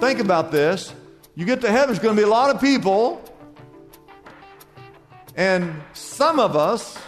Think 0.00 0.20
about 0.20 0.52
this. 0.52 0.92
You 1.34 1.44
get 1.44 1.60
to 1.62 1.70
heaven, 1.70 1.88
there's 1.88 1.98
going 1.98 2.16
to 2.16 2.20
be 2.20 2.26
a 2.26 2.30
lot 2.30 2.54
of 2.54 2.60
people, 2.60 3.22
and 5.36 5.80
some 5.92 6.40
of 6.40 6.56
us 6.56 6.98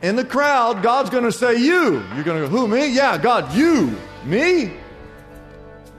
in 0.00 0.16
the 0.16 0.24
crowd, 0.24 0.82
God's 0.82 1.10
going 1.10 1.24
to 1.24 1.32
say, 1.32 1.56
You. 1.56 2.02
You're 2.14 2.24
going 2.24 2.42
to 2.42 2.46
go, 2.46 2.48
Who, 2.48 2.66
me? 2.66 2.88
Yeah, 2.88 3.18
God, 3.18 3.52
you. 3.54 3.98
Me? 4.24 4.72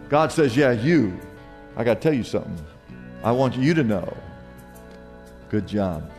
God 0.10 0.32
says, 0.32 0.56
Yeah, 0.58 0.72
you. 0.72 1.20
I 1.76 1.84
got 1.84 1.96
to 1.96 2.00
tell 2.00 2.14
you 2.14 2.24
something. 2.24 2.58
I 3.24 3.32
want 3.32 3.56
you 3.56 3.74
to 3.74 3.84
know. 3.84 4.16
Good 5.50 5.68
job. 5.68 6.12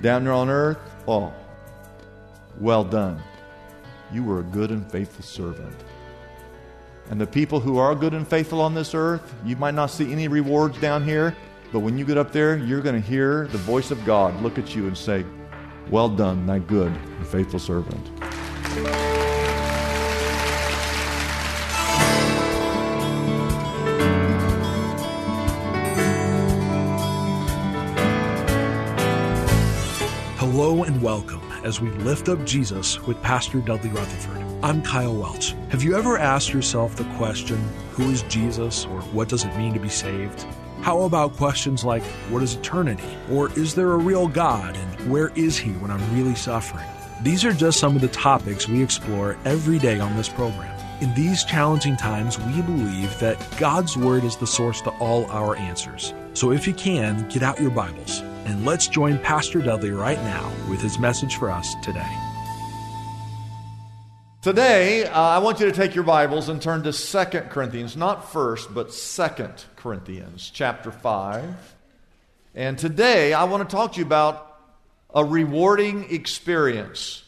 Down 0.00 0.24
there 0.24 0.32
on 0.32 0.48
earth, 0.48 0.78
oh, 1.06 1.32
well 2.58 2.84
done. 2.84 3.22
You 4.12 4.24
were 4.24 4.40
a 4.40 4.44
good 4.44 4.70
and 4.70 4.90
faithful 4.90 5.24
servant. 5.24 5.74
And 7.10 7.20
the 7.20 7.26
people 7.26 7.60
who 7.60 7.78
are 7.78 7.94
good 7.94 8.14
and 8.14 8.26
faithful 8.26 8.60
on 8.60 8.74
this 8.74 8.94
earth, 8.94 9.34
you 9.44 9.56
might 9.56 9.74
not 9.74 9.86
see 9.86 10.10
any 10.10 10.28
rewards 10.28 10.80
down 10.80 11.04
here, 11.04 11.36
but 11.72 11.80
when 11.80 11.98
you 11.98 12.04
get 12.04 12.16
up 12.16 12.32
there, 12.32 12.56
you're 12.56 12.80
going 12.80 13.00
to 13.00 13.06
hear 13.06 13.46
the 13.48 13.58
voice 13.58 13.90
of 13.90 14.04
God 14.04 14.40
look 14.42 14.58
at 14.58 14.74
you 14.74 14.86
and 14.86 14.96
say, 14.96 15.24
Well 15.90 16.08
done, 16.08 16.46
thy 16.46 16.60
good 16.60 16.92
and 16.92 17.26
faithful 17.26 17.58
servant. 17.58 19.13
As 31.64 31.80
we 31.80 31.88
lift 31.90 32.28
up 32.28 32.44
Jesus 32.44 33.00
with 33.06 33.20
Pastor 33.22 33.58
Dudley 33.60 33.88
Rutherford. 33.88 34.44
I'm 34.62 34.82
Kyle 34.82 35.16
Welch. 35.16 35.54
Have 35.70 35.82
you 35.82 35.96
ever 35.96 36.18
asked 36.18 36.52
yourself 36.52 36.94
the 36.94 37.04
question, 37.16 37.56
who 37.92 38.10
is 38.10 38.22
Jesus 38.24 38.84
or 38.84 39.00
what 39.00 39.30
does 39.30 39.44
it 39.44 39.56
mean 39.56 39.72
to 39.72 39.80
be 39.80 39.88
saved? 39.88 40.46
How 40.82 41.02
about 41.02 41.36
questions 41.36 41.82
like, 41.82 42.02
what 42.28 42.42
is 42.42 42.56
eternity? 42.56 43.16
Or 43.30 43.50
is 43.58 43.74
there 43.74 43.92
a 43.92 43.96
real 43.96 44.28
God 44.28 44.76
and 44.76 45.10
where 45.10 45.28
is 45.34 45.56
he 45.56 45.70
when 45.72 45.90
I'm 45.90 46.14
really 46.14 46.34
suffering? 46.34 46.84
These 47.22 47.46
are 47.46 47.54
just 47.54 47.80
some 47.80 47.96
of 47.96 48.02
the 48.02 48.08
topics 48.08 48.68
we 48.68 48.82
explore 48.82 49.38
every 49.46 49.78
day 49.78 49.98
on 49.98 50.14
this 50.16 50.28
program. 50.28 50.78
In 51.00 51.14
these 51.14 51.44
challenging 51.44 51.96
times, 51.96 52.38
we 52.38 52.60
believe 52.60 53.18
that 53.20 53.38
God's 53.58 53.96
Word 53.96 54.24
is 54.24 54.36
the 54.36 54.46
source 54.46 54.82
to 54.82 54.90
all 54.98 55.24
our 55.30 55.56
answers. 55.56 56.12
So 56.34 56.52
if 56.52 56.66
you 56.66 56.74
can, 56.74 57.26
get 57.30 57.42
out 57.42 57.58
your 57.60 57.70
Bibles 57.70 58.22
and 58.44 58.64
let's 58.64 58.88
join 58.88 59.18
Pastor 59.18 59.60
Dudley 59.60 59.90
right 59.90 60.18
now 60.18 60.52
with 60.68 60.80
his 60.80 60.98
message 60.98 61.36
for 61.36 61.50
us 61.50 61.74
today. 61.82 62.12
Today, 64.42 65.06
uh, 65.06 65.18
I 65.18 65.38
want 65.38 65.60
you 65.60 65.66
to 65.66 65.72
take 65.72 65.94
your 65.94 66.04
Bibles 66.04 66.50
and 66.50 66.60
turn 66.60 66.82
to 66.82 66.92
Second 66.92 67.48
Corinthians, 67.48 67.96
not 67.96 68.26
1st, 68.26 68.74
but 68.74 68.92
Second 68.92 69.64
Corinthians, 69.76 70.50
chapter 70.52 70.90
5. 70.90 71.74
And 72.54 72.78
today, 72.78 73.32
I 73.32 73.44
want 73.44 73.68
to 73.68 73.74
talk 73.74 73.94
to 73.94 74.00
you 74.00 74.04
about 74.04 74.60
a 75.14 75.24
rewarding 75.24 76.12
experience. 76.12 77.22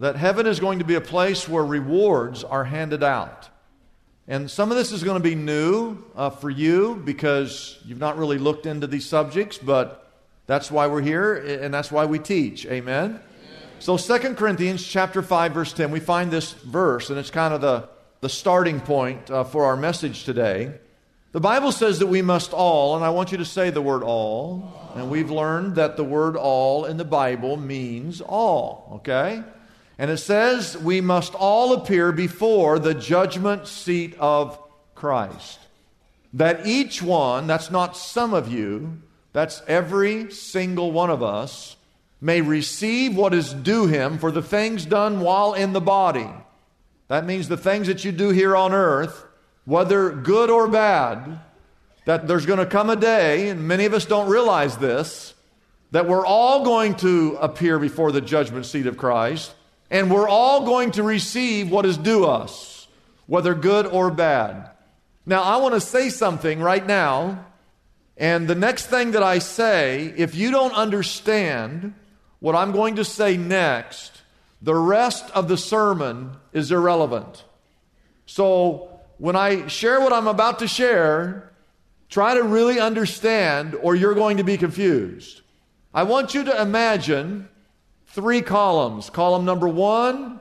That 0.00 0.16
heaven 0.16 0.46
is 0.46 0.58
going 0.58 0.80
to 0.80 0.84
be 0.84 0.96
a 0.96 1.00
place 1.00 1.48
where 1.48 1.64
rewards 1.64 2.42
are 2.42 2.64
handed 2.64 3.04
out. 3.04 3.48
And 4.26 4.50
some 4.50 4.72
of 4.72 4.76
this 4.76 4.90
is 4.90 5.04
going 5.04 5.16
to 5.16 5.28
be 5.28 5.36
new 5.36 5.98
uh, 6.16 6.30
for 6.30 6.50
you 6.50 7.00
because 7.04 7.78
you've 7.84 8.00
not 8.00 8.18
really 8.18 8.38
looked 8.38 8.66
into 8.66 8.88
these 8.88 9.06
subjects, 9.06 9.58
but 9.58 10.07
that's 10.48 10.70
why 10.70 10.86
we're 10.86 11.02
here 11.02 11.34
and 11.34 11.72
that's 11.72 11.92
why 11.92 12.06
we 12.06 12.18
teach. 12.18 12.64
Amen. 12.66 13.20
So 13.80 13.98
Second 13.98 14.38
Corinthians 14.38 14.84
chapter 14.84 15.22
5 15.22 15.52
verse 15.52 15.72
10, 15.74 15.90
we 15.90 16.00
find 16.00 16.30
this 16.30 16.54
verse 16.54 17.10
and 17.10 17.18
it's 17.18 17.30
kind 17.30 17.52
of 17.52 17.60
the, 17.60 17.86
the 18.22 18.30
starting 18.30 18.80
point 18.80 19.30
uh, 19.30 19.44
for 19.44 19.66
our 19.66 19.76
message 19.76 20.24
today. 20.24 20.72
The 21.32 21.40
Bible 21.40 21.70
says 21.70 21.98
that 21.98 22.06
we 22.06 22.22
must 22.22 22.54
all, 22.54 22.96
and 22.96 23.04
I 23.04 23.10
want 23.10 23.30
you 23.30 23.38
to 23.38 23.44
say 23.44 23.68
the 23.68 23.82
word 23.82 24.02
all, 24.02 24.92
and 24.96 25.10
we've 25.10 25.30
learned 25.30 25.74
that 25.74 25.98
the 25.98 26.04
word 26.04 26.34
all 26.34 26.86
in 26.86 26.96
the 26.96 27.04
Bible 27.04 27.58
means 27.58 28.22
all, 28.22 28.90
okay? 28.94 29.44
And 29.98 30.10
it 30.10 30.16
says 30.16 30.78
we 30.78 31.02
must 31.02 31.34
all 31.34 31.74
appear 31.74 32.10
before 32.10 32.78
the 32.78 32.94
judgment 32.94 33.68
seat 33.68 34.16
of 34.18 34.58
Christ. 34.94 35.58
That 36.32 36.66
each 36.66 37.02
one, 37.02 37.46
that's 37.46 37.70
not 37.70 37.98
some 37.98 38.32
of 38.32 38.50
you, 38.50 39.02
that's 39.32 39.62
every 39.66 40.32
single 40.32 40.90
one 40.92 41.10
of 41.10 41.22
us, 41.22 41.76
may 42.20 42.40
receive 42.40 43.16
what 43.16 43.34
is 43.34 43.52
due 43.52 43.86
him 43.86 44.18
for 44.18 44.30
the 44.30 44.42
things 44.42 44.84
done 44.84 45.20
while 45.20 45.54
in 45.54 45.72
the 45.72 45.80
body. 45.80 46.28
That 47.08 47.24
means 47.24 47.48
the 47.48 47.56
things 47.56 47.86
that 47.86 48.04
you 48.04 48.12
do 48.12 48.30
here 48.30 48.56
on 48.56 48.72
earth, 48.72 49.24
whether 49.64 50.10
good 50.10 50.50
or 50.50 50.66
bad, 50.66 51.40
that 52.04 52.26
there's 52.26 52.46
going 52.46 52.58
to 52.58 52.66
come 52.66 52.90
a 52.90 52.96
day, 52.96 53.48
and 53.48 53.68
many 53.68 53.84
of 53.84 53.94
us 53.94 54.06
don't 54.06 54.28
realize 54.28 54.78
this, 54.78 55.34
that 55.90 56.08
we're 56.08 56.26
all 56.26 56.64
going 56.64 56.94
to 56.96 57.36
appear 57.40 57.78
before 57.78 58.12
the 58.12 58.20
judgment 58.20 58.66
seat 58.66 58.86
of 58.86 58.96
Christ, 58.96 59.54
and 59.90 60.10
we're 60.10 60.28
all 60.28 60.64
going 60.64 60.90
to 60.92 61.02
receive 61.02 61.70
what 61.70 61.86
is 61.86 61.96
due 61.96 62.26
us, 62.26 62.88
whether 63.26 63.54
good 63.54 63.86
or 63.86 64.10
bad. 64.10 64.70
Now, 65.24 65.42
I 65.42 65.56
want 65.58 65.74
to 65.74 65.80
say 65.80 66.08
something 66.08 66.60
right 66.60 66.86
now 66.86 67.46
and 68.18 68.48
the 68.48 68.56
next 68.56 68.86
thing 68.86 69.12
that 69.12 69.22
I 69.22 69.38
say, 69.38 70.12
if 70.16 70.34
you 70.34 70.50
don't 70.50 70.74
understand 70.74 71.94
what 72.40 72.56
I'm 72.56 72.72
going 72.72 72.96
to 72.96 73.04
say 73.04 73.36
next, 73.36 74.22
the 74.60 74.74
rest 74.74 75.30
of 75.30 75.46
the 75.46 75.56
sermon 75.56 76.36
is 76.52 76.72
irrelevant. 76.72 77.44
So 78.26 79.00
when 79.18 79.36
I 79.36 79.68
share 79.68 80.00
what 80.00 80.12
I'm 80.12 80.26
about 80.26 80.58
to 80.58 80.68
share, 80.68 81.52
try 82.08 82.34
to 82.34 82.42
really 82.42 82.80
understand 82.80 83.76
or 83.76 83.94
you're 83.94 84.14
going 84.14 84.38
to 84.38 84.44
be 84.44 84.56
confused. 84.56 85.42
I 85.94 86.02
want 86.02 86.34
you 86.34 86.42
to 86.44 86.60
imagine 86.60 87.48
three 88.06 88.42
columns 88.42 89.10
column 89.10 89.44
number 89.44 89.68
one, 89.68 90.40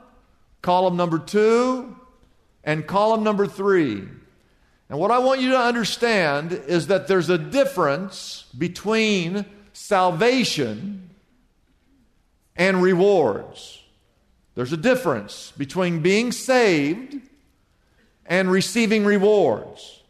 column 0.63 0.97
number 0.97 1.19
two, 1.19 1.95
and 2.63 2.87
column 2.87 3.23
number 3.23 3.45
three. 3.45 4.07
And 4.89 4.99
what 4.99 5.11
I 5.11 5.19
want 5.19 5.41
you 5.41 5.51
to 5.51 5.59
understand 5.59 6.53
is 6.53 6.87
that 6.87 7.07
there's 7.07 7.29
a 7.29 7.37
difference 7.37 8.45
between 8.57 9.45
salvation 9.73 11.09
and 12.55 12.81
rewards. 12.81 13.83
There's 14.55 14.73
a 14.73 14.77
difference 14.77 15.51
between 15.57 16.01
being 16.01 16.31
saved 16.31 17.19
and 18.25 18.49
receiving 18.49 19.05
rewards. 19.05 20.01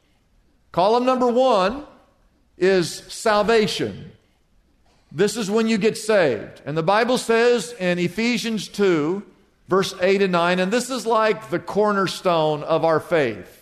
Column 0.72 1.06
number 1.06 1.28
one 1.28 1.86
is 2.58 2.98
salvation. 3.08 4.12
This 5.12 5.38
is 5.38 5.50
when 5.50 5.68
you 5.68 5.78
get 5.78 5.98
saved. 5.98 6.62
And 6.66 6.78
the 6.78 6.84
Bible 6.84 7.18
says 7.18 7.74
in 7.80 7.98
Ephesians 7.98 8.68
2, 8.68 9.24
verse 9.68 9.94
8 10.02 10.22
and 10.22 10.32
9, 10.32 10.60
and 10.60 10.72
this 10.72 10.90
is 10.90 11.06
like 11.06 11.50
the 11.50 11.60
cornerstone 11.60 12.64
of 12.64 12.86
our 12.86 13.00
faith. 13.00 13.57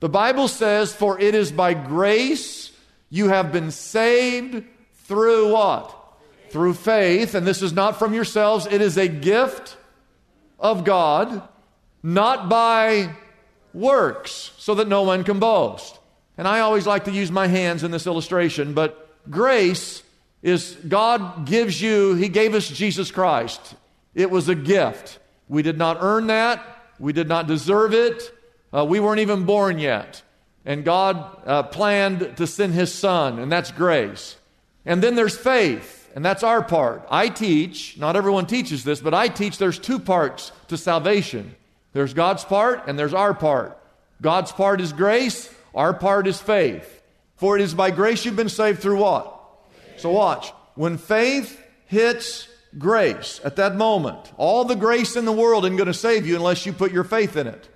The 0.00 0.08
Bible 0.08 0.48
says, 0.48 0.92
For 0.94 1.20
it 1.20 1.34
is 1.34 1.50
by 1.50 1.74
grace 1.74 2.70
you 3.10 3.28
have 3.28 3.52
been 3.52 3.70
saved 3.70 4.64
through 5.04 5.52
what? 5.52 5.94
Through 6.50 6.74
faith. 6.74 7.34
And 7.34 7.46
this 7.46 7.62
is 7.62 7.72
not 7.72 7.98
from 7.98 8.14
yourselves, 8.14 8.66
it 8.66 8.80
is 8.80 8.96
a 8.96 9.08
gift 9.08 9.76
of 10.58 10.84
God, 10.84 11.42
not 12.02 12.48
by 12.48 13.14
works, 13.72 14.52
so 14.58 14.74
that 14.76 14.88
no 14.88 15.02
one 15.02 15.24
can 15.24 15.38
boast. 15.38 15.98
And 16.36 16.46
I 16.46 16.60
always 16.60 16.86
like 16.86 17.04
to 17.04 17.12
use 17.12 17.30
my 17.30 17.46
hands 17.48 17.82
in 17.82 17.90
this 17.90 18.06
illustration, 18.06 18.74
but 18.74 19.10
grace 19.30 20.02
is 20.42 20.76
God 20.86 21.46
gives 21.46 21.80
you, 21.82 22.14
He 22.14 22.28
gave 22.28 22.54
us 22.54 22.68
Jesus 22.68 23.10
Christ. 23.10 23.74
It 24.14 24.30
was 24.30 24.48
a 24.48 24.54
gift. 24.54 25.18
We 25.48 25.62
did 25.62 25.78
not 25.78 25.98
earn 26.00 26.28
that, 26.28 26.64
we 26.98 27.12
did 27.12 27.28
not 27.28 27.46
deserve 27.46 27.92
it. 27.92 28.32
Uh, 28.72 28.84
we 28.84 29.00
weren't 29.00 29.20
even 29.20 29.44
born 29.44 29.78
yet. 29.78 30.22
And 30.64 30.84
God 30.84 31.42
uh, 31.46 31.62
planned 31.64 32.36
to 32.36 32.46
send 32.46 32.74
His 32.74 32.92
Son, 32.92 33.38
and 33.38 33.50
that's 33.50 33.70
grace. 33.70 34.36
And 34.84 35.02
then 35.02 35.14
there's 35.14 35.36
faith. 35.36 36.10
and 36.14 36.24
that's 36.24 36.42
our 36.42 36.62
part. 36.62 37.06
I 37.10 37.28
teach, 37.28 37.96
not 37.96 38.16
everyone 38.16 38.46
teaches 38.46 38.82
this, 38.84 39.00
but 39.00 39.14
I 39.14 39.28
teach 39.28 39.58
there's 39.58 39.78
two 39.78 39.98
parts 39.98 40.52
to 40.68 40.76
salvation 40.76 41.54
there's 41.92 42.14
God's 42.14 42.44
part, 42.44 42.86
and 42.86 42.98
there's 42.98 43.14
our 43.14 43.34
part. 43.34 43.78
God's 44.20 44.52
part 44.52 44.80
is 44.80 44.92
grace, 44.92 45.52
our 45.74 45.94
part 45.94 46.26
is 46.26 46.40
faith. 46.40 47.02
For 47.36 47.56
it 47.56 47.62
is 47.62 47.74
by 47.74 47.90
grace 47.90 48.24
you've 48.24 48.36
been 48.36 48.48
saved 48.48 48.80
through 48.80 48.98
what? 48.98 49.34
So 49.96 50.10
watch. 50.10 50.52
When 50.74 50.98
faith 50.98 51.60
hits 51.86 52.48
grace 52.76 53.40
at 53.44 53.56
that 53.56 53.74
moment, 53.74 54.32
all 54.36 54.64
the 54.64 54.76
grace 54.76 55.16
in 55.16 55.24
the 55.24 55.32
world 55.32 55.64
isn't 55.64 55.76
going 55.76 55.86
to 55.86 55.94
save 55.94 56.26
you 56.26 56.36
unless 56.36 56.66
you 56.66 56.72
put 56.72 56.92
your 56.92 57.04
faith 57.04 57.36
in 57.36 57.46
it. 57.46 57.68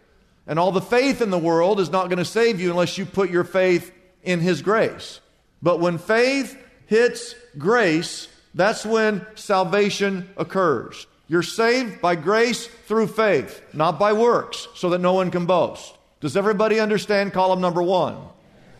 And 0.52 0.58
all 0.58 0.70
the 0.70 0.82
faith 0.82 1.22
in 1.22 1.30
the 1.30 1.38
world 1.38 1.80
is 1.80 1.88
not 1.88 2.10
going 2.10 2.18
to 2.18 2.26
save 2.26 2.60
you 2.60 2.68
unless 2.68 2.98
you 2.98 3.06
put 3.06 3.30
your 3.30 3.42
faith 3.42 3.90
in 4.22 4.40
His 4.40 4.60
grace. 4.60 5.18
But 5.62 5.80
when 5.80 5.96
faith 5.96 6.62
hits 6.84 7.34
grace, 7.56 8.28
that's 8.52 8.84
when 8.84 9.24
salvation 9.34 10.28
occurs. 10.36 11.06
You're 11.26 11.42
saved 11.42 12.02
by 12.02 12.16
grace 12.16 12.66
through 12.66 13.06
faith, 13.06 13.62
not 13.72 13.98
by 13.98 14.12
works, 14.12 14.68
so 14.74 14.90
that 14.90 15.00
no 15.00 15.14
one 15.14 15.30
can 15.30 15.46
boast. 15.46 15.96
Does 16.20 16.36
everybody 16.36 16.80
understand 16.80 17.32
column 17.32 17.62
number 17.62 17.82
one? 17.82 18.18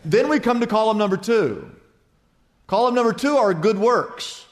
Then 0.05 0.29
we 0.29 0.39
come 0.39 0.59
to 0.59 0.67
column 0.67 0.99
number 0.99 1.17
two. 1.17 1.71
Column 2.67 2.93
number 2.93 3.13
two 3.13 3.35
are 3.35 3.55
good 3.55 3.79
works. 3.79 4.45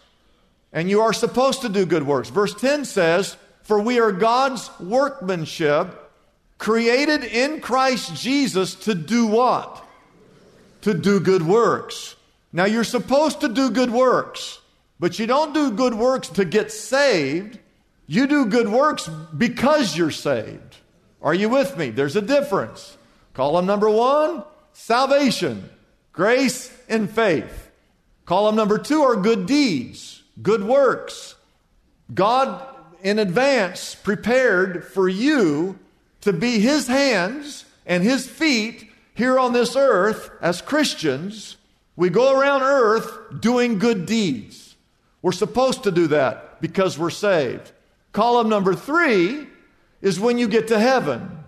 And 0.74 0.90
you 0.90 1.02
are 1.02 1.14
supposed 1.14 1.62
to 1.62 1.70
do 1.70 1.86
good 1.86 2.02
works. 2.02 2.30
Verse 2.30 2.56
10 2.56 2.84
says, 2.84 3.38
For 3.62 3.80
we 3.80 4.00
are 4.00 4.12
God's 4.12 4.72
workmanship, 4.80 6.01
created 6.62 7.24
in 7.24 7.60
Christ 7.60 8.14
Jesus 8.14 8.76
to 8.76 8.94
do 8.94 9.26
what? 9.26 9.84
To 10.82 10.94
do 10.94 11.20
good 11.20 11.42
works. 11.42 12.16
Now 12.54 12.66
you're 12.66 12.84
supposed 12.84 13.42
to 13.42 13.50
do 13.50 13.72
good 13.72 13.90
works, 13.90 14.60
but 15.00 15.18
you 15.18 15.26
don't 15.26 15.56
do 15.56 15.72
good 15.72 15.96
works 15.96 16.30
to 16.30 16.46
get 16.46 16.72
saved. 16.72 17.58
You 18.06 18.28
do 18.28 18.46
good 18.46 18.70
works 18.70 19.10
because 19.36 19.98
you're 19.98 20.12
saved. 20.12 20.78
Are 21.24 21.34
you 21.34 21.50
with 21.50 21.78
me? 21.78 21.90
There's 21.90 22.16
a 22.16 22.22
difference. 22.22 22.96
Column 23.34 23.66
number 23.66 23.90
one, 23.90 24.44
salvation, 24.72 25.68
grace, 26.14 26.72
and 26.88 27.10
faith. 27.10 27.72
Column 28.26 28.56
number 28.56 28.78
two 28.78 29.02
are 29.02 29.16
good 29.16 29.48
deeds, 29.48 30.22
good 30.44 30.64
works. 30.64 31.34
God 32.14 32.64
in 33.02 33.18
advance 33.18 33.96
prepared 33.96 34.86
for 34.86 35.10
you 35.10 35.80
to 36.22 36.34
be 36.34 36.60
His 36.60 36.88
hands 36.88 37.66
and 37.86 38.04
His 38.04 38.30
feet 38.30 38.90
here 39.14 39.38
on 39.38 39.54
this 39.54 39.76
earth 39.76 40.32
as 40.42 40.62
Christians. 40.62 41.58
We 41.96 42.10
go 42.10 42.40
around 42.40 42.62
earth 42.62 43.40
doing 43.40 43.80
good 43.80 44.06
deeds. 44.06 44.76
We're 45.22 45.32
supposed 45.32 45.84
to 45.84 45.92
do 45.92 46.08
that 46.08 46.62
because 46.62 46.98
we're 46.98 47.10
saved. 47.10 47.72
Column 48.12 48.50
number 48.50 48.74
three 48.74 49.48
is 50.02 50.20
when 50.20 50.38
you 50.38 50.48
get 50.48 50.68
to 50.70 50.80
heaven. 50.80 51.44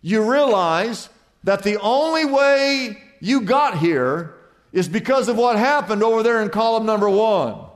You 0.00 0.30
realize 0.30 1.08
that 1.44 1.62
the 1.62 1.78
only 1.80 2.24
way 2.24 3.02
you 3.20 3.42
got 3.42 3.78
here 3.78 4.34
is 4.72 4.88
because 4.88 5.28
of 5.28 5.36
what 5.36 5.58
happened 5.58 6.02
over 6.02 6.22
there 6.22 6.42
in 6.42 6.48
column 6.48 6.86
number 6.86 7.08
one. 7.08 7.66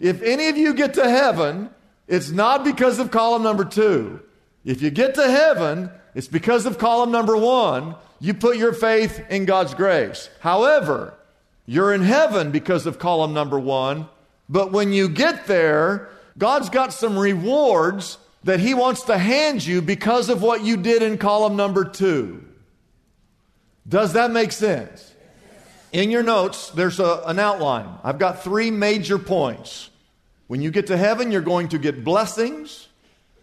If 0.00 0.22
any 0.22 0.48
of 0.48 0.56
you 0.56 0.74
get 0.74 0.94
to 0.94 1.08
heaven, 1.08 1.70
it's 2.08 2.30
not 2.30 2.64
because 2.64 2.98
of 2.98 3.10
column 3.10 3.42
number 3.42 3.64
two. 3.64 4.20
If 4.66 4.82
you 4.82 4.90
get 4.90 5.14
to 5.14 5.30
heaven, 5.30 5.90
it's 6.14 6.28
because 6.28 6.66
of 6.66 6.76
column 6.76 7.12
number 7.12 7.36
one. 7.36 7.94
You 8.18 8.34
put 8.34 8.56
your 8.56 8.72
faith 8.72 9.24
in 9.30 9.44
God's 9.44 9.72
grace. 9.72 10.28
However, 10.40 11.14
you're 11.66 11.94
in 11.94 12.02
heaven 12.02 12.50
because 12.50 12.84
of 12.84 12.98
column 12.98 13.32
number 13.32 13.58
one. 13.58 14.08
But 14.48 14.72
when 14.72 14.92
you 14.92 15.08
get 15.08 15.46
there, 15.46 16.10
God's 16.36 16.68
got 16.68 16.92
some 16.92 17.16
rewards 17.16 18.18
that 18.42 18.58
He 18.58 18.74
wants 18.74 19.02
to 19.02 19.16
hand 19.18 19.64
you 19.64 19.80
because 19.80 20.28
of 20.28 20.42
what 20.42 20.64
you 20.64 20.76
did 20.76 21.02
in 21.02 21.16
column 21.16 21.56
number 21.56 21.84
two. 21.84 22.44
Does 23.88 24.14
that 24.14 24.32
make 24.32 24.50
sense? 24.50 25.14
In 25.92 26.10
your 26.10 26.24
notes, 26.24 26.70
there's 26.70 26.98
a, 26.98 27.22
an 27.26 27.38
outline. 27.38 27.88
I've 28.02 28.18
got 28.18 28.42
three 28.42 28.72
major 28.72 29.18
points. 29.18 29.90
When 30.48 30.60
you 30.60 30.70
get 30.72 30.88
to 30.88 30.96
heaven, 30.96 31.30
you're 31.30 31.40
going 31.40 31.68
to 31.68 31.78
get 31.78 32.04
blessings, 32.04 32.85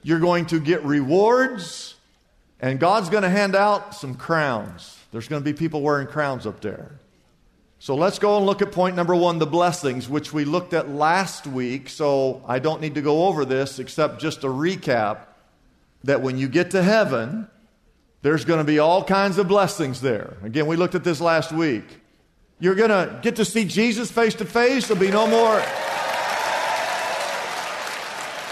you're 0.04 0.20
going 0.20 0.46
to 0.48 0.60
get 0.60 0.84
rewards, 0.84 1.96
and 2.60 2.80
God's 2.80 3.10
going 3.10 3.24
to 3.24 3.30
hand 3.30 3.56
out 3.56 3.96
some 3.96 4.16
crowns. 4.16 4.98
There's 5.12 5.28
going 5.28 5.42
to 5.42 5.46
be 5.46 5.58
people 5.58 5.82
wearing 5.82 6.08
crowns 6.08 6.46
up 6.46 6.62
there. 6.62 6.92
So 7.80 7.96
let's 7.96 8.18
go 8.18 8.38
and 8.38 8.46
look 8.46 8.62
at 8.62 8.72
point 8.72 8.96
number 8.96 9.14
one 9.14 9.40
the 9.40 9.46
blessings, 9.46 10.08
which 10.08 10.32
we 10.32 10.46
looked 10.46 10.74
at 10.74 10.90
last 10.90 11.46
week. 11.46 11.90
So 11.90 12.42
I 12.48 12.60
don't 12.60 12.80
need 12.80 12.96
to 12.96 13.02
go 13.02 13.26
over 13.26 13.44
this 13.44 13.78
except 13.78 14.22
just 14.22 14.46
a 14.46 14.48
recap 14.48 15.20
that 16.06 16.22
when 16.22 16.38
you 16.38 16.48
get 16.48 16.72
to 16.72 16.82
heaven, 16.82 17.48
there's 18.22 18.46
going 18.46 18.60
to 18.60 18.64
be 18.64 18.80
all 18.80 19.04
kinds 19.04 19.38
of 19.38 19.50
blessings 19.50 20.00
there. 20.00 20.38
Again, 20.44 20.66
we 20.66 20.78
looked 20.78 20.96
at 20.96 21.04
this 21.04 21.20
last 21.20 21.52
week. 21.52 21.84
You're 22.60 22.76
going 22.76 22.90
to 22.90 23.20
get 23.22 23.36
to 23.36 23.44
see 23.44 23.66
Jesus 23.66 24.10
face 24.10 24.36
to 24.36 24.46
face. 24.46 24.88
There'll 24.88 25.02
be 25.02 25.12
no 25.12 25.28
more. 25.28 25.62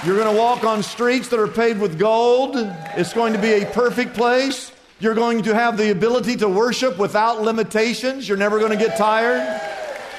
You're 0.03 0.15
going 0.17 0.33
to 0.33 0.39
walk 0.39 0.63
on 0.63 0.81
streets 0.81 1.27
that 1.27 1.39
are 1.39 1.47
paved 1.47 1.79
with 1.79 1.99
gold. 1.99 2.55
It's 2.97 3.13
going 3.13 3.33
to 3.33 3.39
be 3.39 3.51
a 3.53 3.67
perfect 3.67 4.15
place. 4.15 4.71
You're 4.99 5.13
going 5.13 5.43
to 5.43 5.53
have 5.53 5.77
the 5.77 5.91
ability 5.91 6.37
to 6.37 6.49
worship 6.49 6.97
without 6.97 7.43
limitations. 7.43 8.27
You're 8.27 8.37
never 8.37 8.57
going 8.57 8.71
to 8.71 8.83
get 8.83 8.97
tired. 8.97 9.61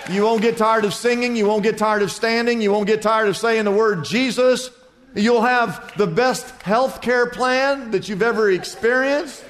You 0.09 0.23
won't 0.23 0.41
get 0.41 0.57
tired 0.57 0.85
of 0.85 0.95
singing. 0.95 1.35
You 1.35 1.47
won't 1.47 1.65
get 1.65 1.79
tired 1.79 2.03
of 2.03 2.13
standing. 2.13 2.63
You 2.63 2.71
won't 2.71 2.87
get 2.87 3.03
tired 3.03 3.29
of 3.29 3.37
saying 3.37 3.65
the 3.65 3.73
word 3.73 4.05
Jesus. 4.05 4.71
You'll 5.17 5.43
have 5.43 5.93
the 5.97 6.07
best 6.07 6.49
health 6.63 7.03
care 7.03 7.27
plan 7.27 7.91
that 7.91 8.09
you've 8.09 8.23
ever 8.23 8.53
experienced 8.53 9.45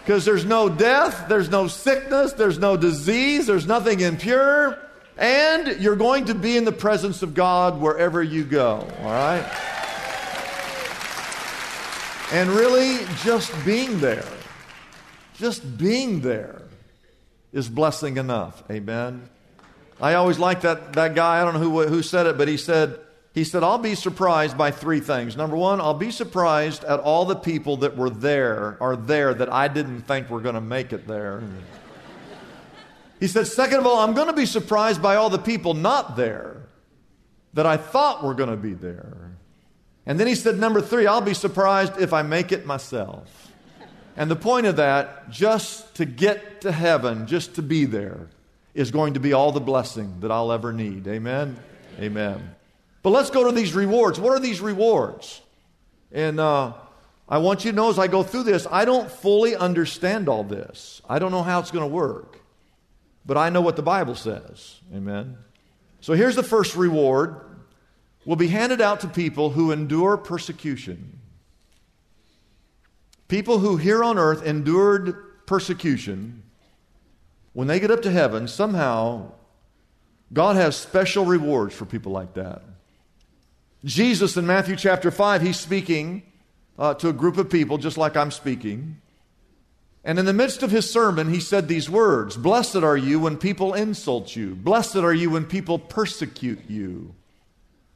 because 0.00 0.24
there's 0.24 0.44
no 0.44 0.68
death, 0.68 1.26
there's 1.28 1.50
no 1.50 1.68
sickness, 1.68 2.32
there's 2.32 2.58
no 2.58 2.76
disease, 2.76 3.46
there's 3.46 3.66
nothing 3.66 4.00
impure. 4.00 4.78
And 5.18 5.80
you're 5.80 5.96
going 5.96 6.26
to 6.26 6.34
be 6.34 6.56
in 6.56 6.64
the 6.64 6.72
presence 6.72 7.22
of 7.22 7.34
God 7.34 7.80
wherever 7.80 8.22
you 8.22 8.44
go, 8.44 8.86
all 9.00 9.10
right? 9.10 9.44
And 12.32 12.50
really, 12.50 13.04
just 13.22 13.52
being 13.64 14.00
there 14.00 14.24
just 15.38 15.78
being 15.78 16.20
there 16.20 16.62
is 17.52 17.68
blessing 17.68 18.16
enough. 18.16 18.62
Amen. 18.70 19.28
I 20.00 20.14
always 20.14 20.38
like 20.38 20.62
that, 20.62 20.92
that 20.94 21.14
guy, 21.14 21.40
I 21.40 21.44
don't 21.44 21.54
know 21.54 21.60
who, 21.60 21.88
who 21.88 22.02
said 22.02 22.26
it, 22.26 22.36
but 22.36 22.48
he 22.48 22.56
said, 22.56 22.98
he 23.34 23.44
said, 23.44 23.62
I'll 23.62 23.78
be 23.78 23.94
surprised 23.94 24.58
by 24.58 24.70
three 24.70 25.00
things. 25.00 25.36
Number 25.36 25.56
one, 25.56 25.80
I'll 25.80 25.94
be 25.94 26.10
surprised 26.10 26.84
at 26.84 27.00
all 27.00 27.24
the 27.24 27.36
people 27.36 27.78
that 27.78 27.96
were 27.96 28.10
there, 28.10 28.76
are 28.80 28.96
there, 28.96 29.32
that 29.32 29.52
I 29.52 29.68
didn't 29.68 30.02
think 30.02 30.28
were 30.28 30.40
going 30.40 30.56
to 30.56 30.60
make 30.60 30.92
it 30.92 31.06
there. 31.06 31.42
He 33.20 33.26
said, 33.26 33.46
second 33.46 33.80
of 33.80 33.86
all, 33.86 33.98
I'm 33.98 34.14
going 34.14 34.28
to 34.28 34.32
be 34.32 34.46
surprised 34.46 35.02
by 35.02 35.16
all 35.16 35.30
the 35.30 35.38
people 35.38 35.74
not 35.74 36.16
there 36.16 36.66
that 37.54 37.66
I 37.66 37.76
thought 37.76 38.22
were 38.22 38.34
going 38.34 38.50
to 38.50 38.56
be 38.56 38.74
there. 38.74 39.32
And 40.06 40.18
then 40.18 40.26
he 40.26 40.34
said, 40.34 40.58
number 40.58 40.80
three, 40.80 41.06
I'll 41.06 41.20
be 41.20 41.34
surprised 41.34 42.00
if 42.00 42.12
I 42.12 42.22
make 42.22 42.52
it 42.52 42.64
myself. 42.64 43.52
And 44.16 44.30
the 44.30 44.36
point 44.36 44.66
of 44.66 44.76
that, 44.76 45.30
just 45.30 45.94
to 45.96 46.04
get 46.04 46.62
to 46.62 46.72
heaven, 46.72 47.26
just 47.26 47.54
to 47.56 47.62
be 47.62 47.84
there, 47.84 48.28
is 48.74 48.90
going 48.90 49.14
to 49.14 49.20
be 49.20 49.32
all 49.32 49.52
the 49.52 49.60
blessing 49.60 50.20
that 50.20 50.30
I'll 50.30 50.52
ever 50.52 50.72
need. 50.72 51.06
Amen? 51.06 51.58
Amen. 52.00 52.54
But 53.02 53.10
let's 53.10 53.30
go 53.30 53.44
to 53.44 53.52
these 53.52 53.74
rewards. 53.74 54.18
What 54.18 54.32
are 54.32 54.40
these 54.40 54.60
rewards? 54.60 55.40
And 56.12 56.40
uh, 56.40 56.72
I 57.28 57.38
want 57.38 57.64
you 57.64 57.72
to 57.72 57.76
know 57.76 57.90
as 57.90 57.98
I 57.98 58.06
go 58.06 58.22
through 58.22 58.44
this, 58.44 58.66
I 58.70 58.84
don't 58.84 59.10
fully 59.10 59.54
understand 59.54 60.28
all 60.28 60.44
this. 60.44 61.02
I 61.08 61.18
don't 61.18 61.30
know 61.30 61.42
how 61.42 61.60
it's 61.60 61.70
going 61.70 61.88
to 61.88 61.94
work. 61.94 62.37
But 63.28 63.36
I 63.36 63.50
know 63.50 63.60
what 63.60 63.76
the 63.76 63.82
Bible 63.82 64.14
says. 64.14 64.80
Amen. 64.92 65.36
So 66.00 66.14
here's 66.14 66.34
the 66.34 66.42
first 66.42 66.74
reward 66.74 67.36
will 68.24 68.36
be 68.36 68.48
handed 68.48 68.80
out 68.80 69.00
to 69.00 69.06
people 69.06 69.50
who 69.50 69.70
endure 69.70 70.16
persecution. 70.16 71.20
People 73.28 73.58
who 73.58 73.76
here 73.76 74.02
on 74.02 74.18
earth 74.18 74.42
endured 74.42 75.46
persecution, 75.46 76.42
when 77.52 77.68
they 77.68 77.78
get 77.78 77.90
up 77.90 78.00
to 78.02 78.10
heaven, 78.10 78.48
somehow 78.48 79.32
God 80.32 80.56
has 80.56 80.74
special 80.74 81.26
rewards 81.26 81.74
for 81.74 81.84
people 81.84 82.12
like 82.12 82.32
that. 82.34 82.62
Jesus 83.84 84.38
in 84.38 84.46
Matthew 84.46 84.74
chapter 84.74 85.10
5, 85.10 85.42
he's 85.42 85.60
speaking 85.60 86.22
uh, 86.78 86.94
to 86.94 87.10
a 87.10 87.12
group 87.12 87.36
of 87.36 87.50
people 87.50 87.76
just 87.76 87.98
like 87.98 88.16
I'm 88.16 88.30
speaking. 88.30 89.02
And 90.04 90.18
in 90.18 90.24
the 90.24 90.32
midst 90.32 90.62
of 90.62 90.70
his 90.70 90.90
sermon, 90.90 91.32
he 91.32 91.40
said 91.40 91.68
these 91.68 91.90
words 91.90 92.36
Blessed 92.36 92.76
are 92.76 92.96
you 92.96 93.20
when 93.20 93.36
people 93.36 93.74
insult 93.74 94.36
you. 94.36 94.54
Blessed 94.54 94.96
are 94.96 95.14
you 95.14 95.30
when 95.30 95.44
people 95.44 95.78
persecute 95.78 96.68
you. 96.68 97.14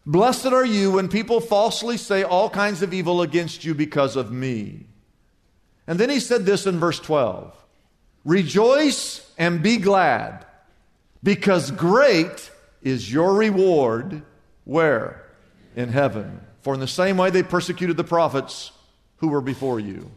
Blessed 0.05 0.47
are 0.47 0.67
you 0.67 0.93
when 0.93 1.09
people 1.09 1.41
falsely 1.41 1.97
say 1.97 2.23
all 2.25 2.51
kinds 2.51 2.83
of 2.83 2.93
evil 2.93 3.23
against 3.23 3.65
you 3.65 3.75
because 3.75 4.17
of 4.17 4.33
me. 4.33 4.87
And 5.87 5.99
then 5.99 6.11
he 6.11 6.21
said 6.21 6.45
this 6.45 6.67
in 6.67 6.79
verse 6.79 6.99
12 7.01 7.57
Rejoice 8.25 9.33
and 9.39 9.63
be 9.63 9.77
glad, 9.79 10.45
because 11.23 11.71
great 11.71 12.51
is 12.83 13.13
your 13.13 13.35
reward 13.35 14.23
Where? 14.65 15.25
In 15.75 15.89
heaven. 15.89 16.41
For 16.61 16.75
in 16.75 16.81
the 16.81 16.87
same 16.87 17.17
way 17.17 17.31
they 17.31 17.43
persecuted 17.43 17.97
the 17.97 18.05
prophets 18.05 18.71
who 19.17 19.29
were 19.29 19.41
before 19.41 19.81
you. 19.81 20.11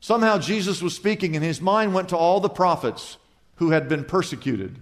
Somehow 0.00 0.38
Jesus 0.38 0.82
was 0.82 0.96
speaking, 0.96 1.36
and 1.36 1.44
his 1.44 1.60
mind 1.60 1.94
went 1.94 2.08
to 2.08 2.16
all 2.16 2.40
the 2.40 2.48
prophets 2.48 3.18
who 3.56 3.70
had 3.70 3.88
been 3.88 4.04
persecuted. 4.04 4.78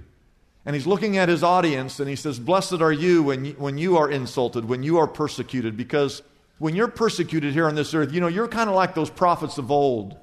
And 0.64 0.74
he's 0.76 0.86
looking 0.86 1.16
at 1.16 1.28
his 1.28 1.42
audience 1.42 1.98
and 1.98 2.08
he 2.08 2.14
says, 2.14 2.38
Blessed 2.38 2.80
are 2.80 2.92
you 2.92 3.22
when, 3.22 3.44
you 3.46 3.52
when 3.54 3.78
you 3.78 3.96
are 3.96 4.10
insulted, 4.10 4.66
when 4.66 4.82
you 4.82 4.98
are 4.98 5.06
persecuted, 5.06 5.76
because 5.76 6.22
when 6.58 6.76
you're 6.76 6.88
persecuted 6.88 7.54
here 7.54 7.66
on 7.66 7.74
this 7.74 7.94
earth, 7.94 8.12
you 8.12 8.20
know, 8.20 8.28
you're 8.28 8.48
kind 8.48 8.68
of 8.68 8.76
like 8.76 8.94
those 8.94 9.10
prophets 9.10 9.58
of 9.58 9.70
old 9.70 10.16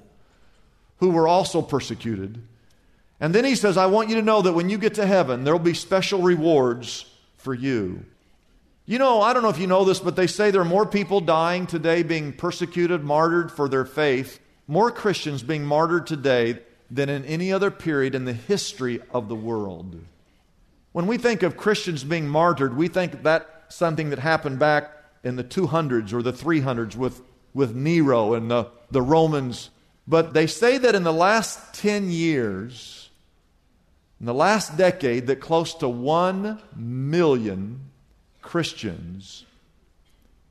who 0.97 1.09
were 1.09 1.27
also 1.27 1.61
persecuted. 1.61 2.41
And 3.19 3.33
then 3.33 3.43
he 3.43 3.55
says, 3.55 3.75
I 3.75 3.87
want 3.87 4.09
you 4.09 4.15
to 4.15 4.21
know 4.21 4.41
that 4.43 4.53
when 4.53 4.69
you 4.69 4.77
get 4.77 4.93
to 4.95 5.05
heaven, 5.05 5.43
there 5.43 5.53
will 5.53 5.59
be 5.59 5.73
special 5.73 6.21
rewards 6.21 7.05
for 7.37 7.53
you. 7.53 8.05
You 8.85 8.99
know, 8.99 9.21
I 9.21 9.33
don't 9.33 9.41
know 9.41 9.49
if 9.49 9.57
you 9.57 9.67
know 9.67 9.83
this, 9.83 9.99
but 9.99 10.15
they 10.15 10.27
say 10.27 10.51
there 10.51 10.61
are 10.61 10.65
more 10.65 10.85
people 10.85 11.21
dying 11.21 11.65
today 11.65 12.03
being 12.03 12.33
persecuted, 12.33 13.03
martyred 13.03 13.51
for 13.51 13.67
their 13.67 13.85
faith, 13.85 14.39
more 14.67 14.91
Christians 14.91 15.43
being 15.43 15.65
martyred 15.65 16.07
today 16.07 16.59
than 16.89 17.09
in 17.09 17.25
any 17.25 17.51
other 17.51 17.71
period 17.71 18.15
in 18.15 18.25
the 18.25 18.33
history 18.33 19.01
of 19.11 19.27
the 19.27 19.35
world. 19.35 19.99
When 20.91 21.07
we 21.07 21.17
think 21.17 21.43
of 21.43 21.57
Christians 21.57 22.03
being 22.03 22.27
martyred, 22.27 22.75
we 22.75 22.87
think 22.87 23.23
that 23.23 23.65
something 23.69 24.11
that 24.11 24.19
happened 24.19 24.59
back 24.59 24.91
in 25.23 25.35
the 25.35 25.43
200s 25.43 26.13
or 26.13 26.21
the 26.21 26.31
300s 26.31 26.95
with, 26.95 27.21
with 27.53 27.75
Nero 27.75 28.33
and 28.33 28.49
the, 28.49 28.67
the 28.91 29.01
Romans. 29.01 29.71
But 30.07 30.33
they 30.33 30.47
say 30.47 30.77
that 30.77 30.95
in 30.95 31.03
the 31.03 31.13
last 31.13 31.73
10 31.73 32.11
years, 32.11 33.09
in 34.19 34.25
the 34.25 34.33
last 34.33 34.77
decade, 34.77 35.27
that 35.27 35.41
close 35.41 35.73
to 35.75 35.89
1 35.89 36.61
million 36.75 37.91
Christians 38.41 39.45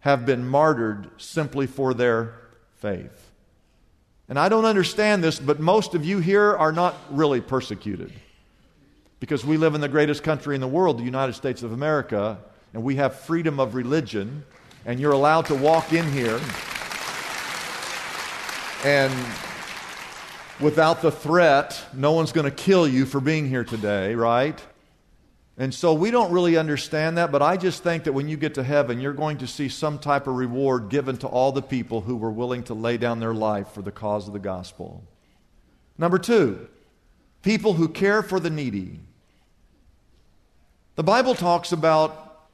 have 0.00 0.26
been 0.26 0.46
martyred 0.46 1.08
simply 1.16 1.66
for 1.66 1.94
their 1.94 2.34
faith. 2.76 3.23
And 4.28 4.38
I 4.38 4.48
don't 4.48 4.64
understand 4.64 5.22
this, 5.22 5.38
but 5.38 5.60
most 5.60 5.94
of 5.94 6.04
you 6.04 6.18
here 6.18 6.56
are 6.56 6.72
not 6.72 6.94
really 7.10 7.40
persecuted. 7.40 8.12
Because 9.20 9.44
we 9.44 9.56
live 9.56 9.74
in 9.74 9.80
the 9.80 9.88
greatest 9.88 10.22
country 10.22 10.54
in 10.54 10.60
the 10.60 10.68
world, 10.68 10.98
the 10.98 11.04
United 11.04 11.34
States 11.34 11.62
of 11.62 11.72
America, 11.72 12.38
and 12.72 12.82
we 12.82 12.96
have 12.96 13.20
freedom 13.20 13.60
of 13.60 13.74
religion, 13.74 14.44
and 14.86 14.98
you're 14.98 15.12
allowed 15.12 15.46
to 15.46 15.54
walk 15.54 15.92
in 15.92 16.10
here 16.12 16.40
and 18.84 19.10
without 20.60 21.00
the 21.00 21.10
threat, 21.10 21.82
no 21.94 22.12
one's 22.12 22.32
going 22.32 22.44
to 22.44 22.50
kill 22.50 22.86
you 22.86 23.06
for 23.06 23.18
being 23.18 23.48
here 23.48 23.64
today, 23.64 24.14
right? 24.14 24.62
And 25.56 25.72
so 25.72 25.94
we 25.94 26.10
don't 26.10 26.32
really 26.32 26.56
understand 26.56 27.16
that, 27.16 27.30
but 27.30 27.40
I 27.40 27.56
just 27.56 27.84
think 27.84 28.04
that 28.04 28.12
when 28.12 28.28
you 28.28 28.36
get 28.36 28.54
to 28.54 28.64
heaven, 28.64 29.00
you're 29.00 29.12
going 29.12 29.38
to 29.38 29.46
see 29.46 29.68
some 29.68 30.00
type 30.00 30.26
of 30.26 30.34
reward 30.34 30.88
given 30.88 31.16
to 31.18 31.28
all 31.28 31.52
the 31.52 31.62
people 31.62 32.00
who 32.00 32.16
were 32.16 32.30
willing 32.30 32.64
to 32.64 32.74
lay 32.74 32.96
down 32.96 33.20
their 33.20 33.34
life 33.34 33.68
for 33.68 33.80
the 33.80 33.92
cause 33.92 34.26
of 34.26 34.32
the 34.32 34.40
gospel. 34.40 35.04
Number 35.96 36.18
two, 36.18 36.68
people 37.42 37.74
who 37.74 37.86
care 37.86 38.20
for 38.20 38.40
the 38.40 38.50
needy. 38.50 38.98
The 40.96 41.04
Bible 41.04 41.36
talks 41.36 41.70
about 41.70 42.48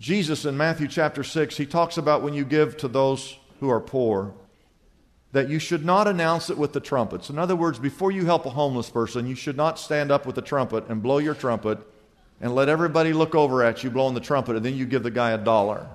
Jesus 0.00 0.44
in 0.44 0.56
Matthew 0.56 0.88
chapter 0.88 1.22
6. 1.22 1.56
He 1.56 1.66
talks 1.66 1.96
about 1.96 2.22
when 2.22 2.34
you 2.34 2.44
give 2.44 2.76
to 2.78 2.88
those 2.88 3.38
who 3.60 3.70
are 3.70 3.80
poor, 3.80 4.34
that 5.30 5.48
you 5.48 5.60
should 5.60 5.84
not 5.84 6.08
announce 6.08 6.50
it 6.50 6.58
with 6.58 6.72
the 6.72 6.80
trumpets. 6.80 7.30
In 7.30 7.38
other 7.38 7.54
words, 7.54 7.78
before 7.78 8.10
you 8.10 8.26
help 8.26 8.46
a 8.46 8.50
homeless 8.50 8.90
person, 8.90 9.28
you 9.28 9.36
should 9.36 9.56
not 9.56 9.78
stand 9.78 10.10
up 10.10 10.26
with 10.26 10.36
a 10.38 10.42
trumpet 10.42 10.88
and 10.88 11.00
blow 11.00 11.18
your 11.18 11.34
trumpet 11.34 11.78
and 12.42 12.54
let 12.56 12.68
everybody 12.68 13.12
look 13.12 13.36
over 13.36 13.62
at 13.62 13.84
you 13.84 13.90
blowing 13.90 14.14
the 14.14 14.20
trumpet, 14.20 14.56
and 14.56 14.64
then 14.64 14.74
you 14.74 14.84
give 14.84 15.04
the 15.04 15.10
guy 15.12 15.30
a 15.30 15.38
dollar. 15.38 15.86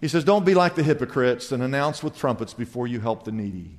He 0.00 0.08
says, 0.08 0.24
Don't 0.24 0.46
be 0.46 0.54
like 0.54 0.74
the 0.74 0.82
hypocrites 0.82 1.52
and 1.52 1.62
announce 1.62 2.02
with 2.02 2.16
trumpets 2.16 2.54
before 2.54 2.88
you 2.88 2.98
help 2.98 3.24
the 3.24 3.30
needy. 3.30 3.76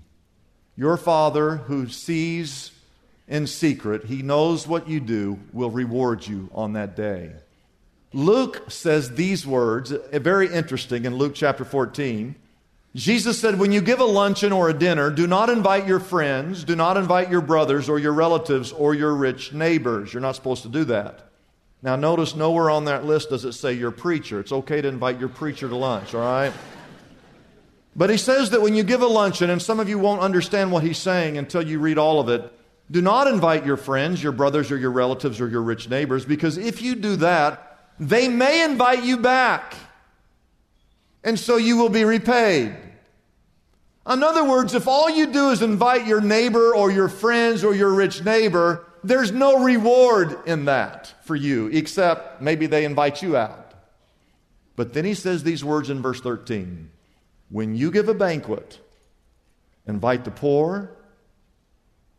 Your 0.78 0.96
Father, 0.96 1.58
who 1.58 1.90
sees 1.90 2.72
in 3.28 3.48
secret, 3.48 4.06
he 4.06 4.22
knows 4.22 4.68
what 4.68 4.88
you 4.88 5.00
do, 5.00 5.40
will 5.52 5.72
reward 5.72 6.26
you 6.26 6.50
on 6.54 6.74
that 6.74 6.96
day. 6.96 7.32
Luke 8.14 8.64
says 8.68 9.16
these 9.16 9.46
words, 9.48 9.92
very 10.12 10.48
interesting 10.54 11.06
in 11.06 11.16
Luke 11.16 11.34
chapter 11.34 11.66
14. 11.66 12.36
Jesus 12.96 13.40
said, 13.40 13.58
When 13.58 13.72
you 13.72 13.82
give 13.82 14.00
a 14.00 14.06
luncheon 14.06 14.52
or 14.52 14.70
a 14.70 14.74
dinner, 14.74 15.10
do 15.10 15.26
not 15.26 15.50
invite 15.50 15.88
your 15.88 16.00
friends, 16.00 16.64
do 16.64 16.76
not 16.76 16.96
invite 16.98 17.32
your 17.32 17.42
brothers 17.42 17.90
or 17.90 17.98
your 17.98 18.14
relatives 18.14 18.72
or 18.72 18.94
your 18.94 19.16
rich 19.16 19.52
neighbors. 19.52 20.14
You're 20.14 20.22
not 20.22 20.36
supposed 20.36 20.64
to 20.64 20.70
do 20.70 20.84
that. 20.86 21.30
Now, 21.82 21.96
notice 21.96 22.36
nowhere 22.36 22.70
on 22.70 22.86
that 22.86 23.04
list 23.04 23.30
does 23.30 23.44
it 23.46 23.54
say 23.54 23.74
your 23.74 23.92
preacher. 23.92 24.40
It's 24.40 24.52
okay 24.52 24.82
to 24.82 24.88
invite 24.88 25.20
your 25.20 25.28
preacher 25.28 25.68
to 25.68 25.76
lunch, 25.76 26.14
all 26.14 26.22
right? 26.22 26.54
But 27.96 28.10
he 28.10 28.18
says 28.18 28.52
that 28.52 28.62
when 28.62 28.74
you 28.74 28.84
give 28.84 29.02
a 29.02 29.08
luncheon, 29.08 29.50
and 29.50 29.62
some 29.62 29.80
of 29.80 29.90
you 29.90 30.00
won't 30.00 30.22
understand 30.22 30.72
what 30.72 30.84
he's 30.84 30.98
saying 30.98 31.38
until 31.38 31.62
you 31.62 31.80
read 31.80 31.98
all 31.98 32.20
of 32.20 32.30
it, 32.30 32.52
do 32.90 33.02
not 33.02 33.28
invite 33.28 33.66
your 33.66 33.78
friends, 33.78 34.22
your 34.22 34.32
brothers, 34.32 34.72
or 34.72 34.78
your 34.78 34.92
relatives, 34.92 35.42
or 35.42 35.48
your 35.48 35.62
rich 35.62 35.90
neighbors, 35.90 36.26
because 36.26 36.58
if 36.58 36.82
you 36.82 36.96
do 36.96 37.18
that, 37.18 37.92
they 38.00 38.28
may 38.28 38.64
invite 38.64 39.04
you 39.04 39.18
back. 39.18 39.76
And 41.24 41.40
so 41.40 41.58
you 41.58 41.78
will 41.78 41.90
be 41.90 42.04
repaid. 42.04 42.76
In 44.10 44.22
other 44.22 44.44
words, 44.44 44.74
if 44.74 44.88
all 44.88 45.10
you 45.10 45.28
do 45.28 45.50
is 45.50 45.62
invite 45.62 46.06
your 46.06 46.20
neighbor 46.20 46.76
or 46.76 46.92
your 46.92 47.08
friends 47.08 47.64
or 47.64 47.74
your 47.74 47.94
rich 47.94 48.24
neighbor, 48.24 48.86
there's 49.04 49.32
no 49.32 49.64
reward 49.64 50.38
in 50.46 50.66
that 50.66 51.14
for 51.24 51.36
you, 51.36 51.68
except 51.68 52.42
maybe 52.42 52.66
they 52.66 52.84
invite 52.84 53.22
you 53.22 53.38
out. 53.38 53.74
But 54.76 54.94
then 54.94 55.06
he 55.06 55.14
says 55.14 55.44
these 55.44 55.64
words 55.64 55.90
in 55.90 56.02
verse 56.02 56.20
13 56.20 56.90
When 57.50 57.76
you 57.76 57.92
give 57.92 58.10
a 58.10 58.14
banquet, 58.14 58.80
invite 59.88 60.26
the 60.26 60.32
poor, 60.32 60.92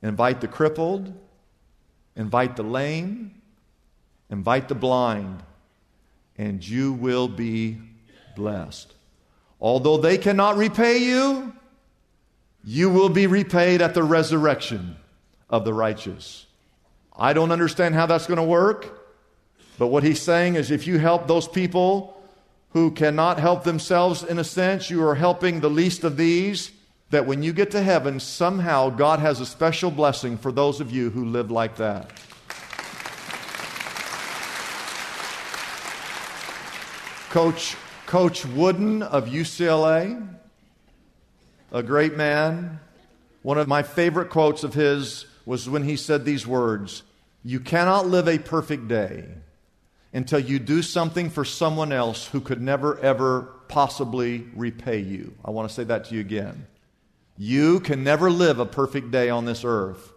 invite 0.02 0.40
the 0.40 0.48
crippled, 0.48 1.12
invite 2.16 2.56
the 2.56 2.62
lame, 2.62 3.42
invite 4.30 4.68
the 4.68 4.74
blind, 4.74 5.42
and 6.38 6.66
you 6.66 6.92
will 6.92 7.28
be 7.28 7.78
blessed. 8.36 8.92
Although 9.60 9.98
they 9.98 10.18
cannot 10.18 10.56
repay 10.56 10.98
you, 10.98 11.54
you 12.64 12.88
will 12.88 13.10
be 13.10 13.26
repaid 13.26 13.82
at 13.82 13.94
the 13.94 14.02
resurrection 14.02 14.96
of 15.50 15.64
the 15.64 15.74
righteous. 15.74 16.46
I 17.16 17.32
don't 17.32 17.52
understand 17.52 17.94
how 17.94 18.06
that's 18.06 18.26
going 18.26 18.38
to 18.38 18.42
work, 18.42 19.06
but 19.78 19.88
what 19.88 20.02
he's 20.02 20.22
saying 20.22 20.54
is 20.54 20.70
if 20.70 20.86
you 20.86 20.98
help 20.98 21.26
those 21.26 21.46
people 21.46 22.22
who 22.70 22.90
cannot 22.90 23.38
help 23.38 23.64
themselves, 23.64 24.24
in 24.24 24.38
a 24.38 24.44
sense, 24.44 24.90
you 24.90 25.06
are 25.06 25.14
helping 25.14 25.60
the 25.60 25.70
least 25.70 26.04
of 26.04 26.16
these. 26.16 26.72
That 27.10 27.26
when 27.26 27.44
you 27.44 27.52
get 27.52 27.70
to 27.72 27.82
heaven, 27.82 28.18
somehow 28.18 28.90
God 28.90 29.20
has 29.20 29.38
a 29.38 29.46
special 29.46 29.92
blessing 29.92 30.36
for 30.36 30.50
those 30.50 30.80
of 30.80 30.90
you 30.90 31.10
who 31.10 31.26
live 31.26 31.50
like 31.50 31.76
that. 31.76 32.10
Coach, 37.30 37.76
Coach 38.06 38.44
Wooden 38.46 39.02
of 39.02 39.26
UCLA 39.26 40.34
a 41.74 41.82
great 41.82 42.16
man. 42.16 42.78
One 43.42 43.58
of 43.58 43.68
my 43.68 43.82
favorite 43.82 44.30
quotes 44.30 44.62
of 44.62 44.72
his 44.72 45.26
was 45.44 45.68
when 45.68 45.82
he 45.82 45.96
said 45.96 46.24
these 46.24 46.46
words 46.46 47.02
You 47.42 47.60
cannot 47.60 48.06
live 48.06 48.28
a 48.28 48.38
perfect 48.38 48.88
day 48.88 49.24
until 50.14 50.38
you 50.38 50.60
do 50.60 50.80
something 50.80 51.28
for 51.28 51.44
someone 51.44 51.92
else 51.92 52.28
who 52.28 52.40
could 52.40 52.62
never, 52.62 52.98
ever 53.00 53.42
possibly 53.66 54.46
repay 54.54 55.00
you. 55.00 55.34
I 55.44 55.50
want 55.50 55.68
to 55.68 55.74
say 55.74 55.82
that 55.84 56.04
to 56.06 56.14
you 56.14 56.20
again. 56.20 56.66
You 57.36 57.80
can 57.80 58.04
never 58.04 58.30
live 58.30 58.60
a 58.60 58.66
perfect 58.66 59.10
day 59.10 59.28
on 59.28 59.44
this 59.44 59.64
earth 59.64 60.12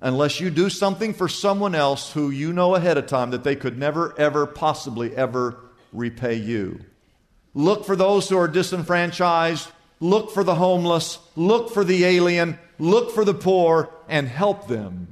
unless 0.00 0.40
you 0.40 0.50
do 0.50 0.68
something 0.68 1.14
for 1.14 1.28
someone 1.28 1.76
else 1.76 2.12
who 2.12 2.30
you 2.30 2.52
know 2.52 2.74
ahead 2.74 2.98
of 2.98 3.06
time 3.06 3.30
that 3.30 3.44
they 3.44 3.54
could 3.54 3.78
never, 3.78 4.18
ever, 4.18 4.44
possibly, 4.44 5.14
ever 5.14 5.56
repay 5.92 6.34
you. 6.34 6.80
Look 7.54 7.84
for 7.84 7.94
those 7.94 8.28
who 8.28 8.36
are 8.38 8.48
disenfranchised 8.48 9.68
look 10.00 10.30
for 10.30 10.42
the 10.42 10.54
homeless, 10.54 11.18
look 11.36 11.70
for 11.70 11.84
the 11.84 12.04
alien, 12.04 12.58
look 12.78 13.12
for 13.12 13.24
the 13.24 13.34
poor, 13.34 13.90
and 14.08 14.26
help 14.26 14.66
them. 14.66 15.08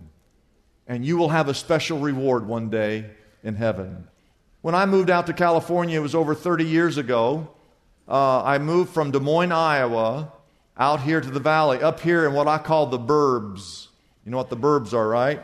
And 0.86 1.04
you 1.04 1.18
will 1.18 1.28
have 1.28 1.48
a 1.48 1.54
special 1.54 1.98
reward 1.98 2.46
one 2.46 2.70
day 2.70 3.10
in 3.44 3.54
heaven. 3.54 4.08
When 4.62 4.74
I 4.74 4.86
moved 4.86 5.10
out 5.10 5.26
to 5.26 5.32
California, 5.32 5.98
it 5.98 6.02
was 6.02 6.14
over 6.14 6.34
30 6.34 6.64
years 6.64 6.96
ago. 6.96 7.50
Uh, 8.08 8.42
I 8.42 8.58
moved 8.58 8.92
from 8.92 9.10
Des 9.10 9.20
Moines, 9.20 9.52
Iowa, 9.52 10.32
out 10.76 11.02
here 11.02 11.20
to 11.20 11.30
the 11.30 11.40
valley, 11.40 11.82
up 11.82 12.00
here 12.00 12.26
in 12.26 12.32
what 12.32 12.48
I 12.48 12.58
call 12.58 12.86
the 12.86 12.98
burbs. 12.98 13.88
You 14.24 14.32
know 14.32 14.38
what 14.38 14.48
the 14.48 14.56
burbs 14.56 14.94
are, 14.94 15.06
right? 15.06 15.40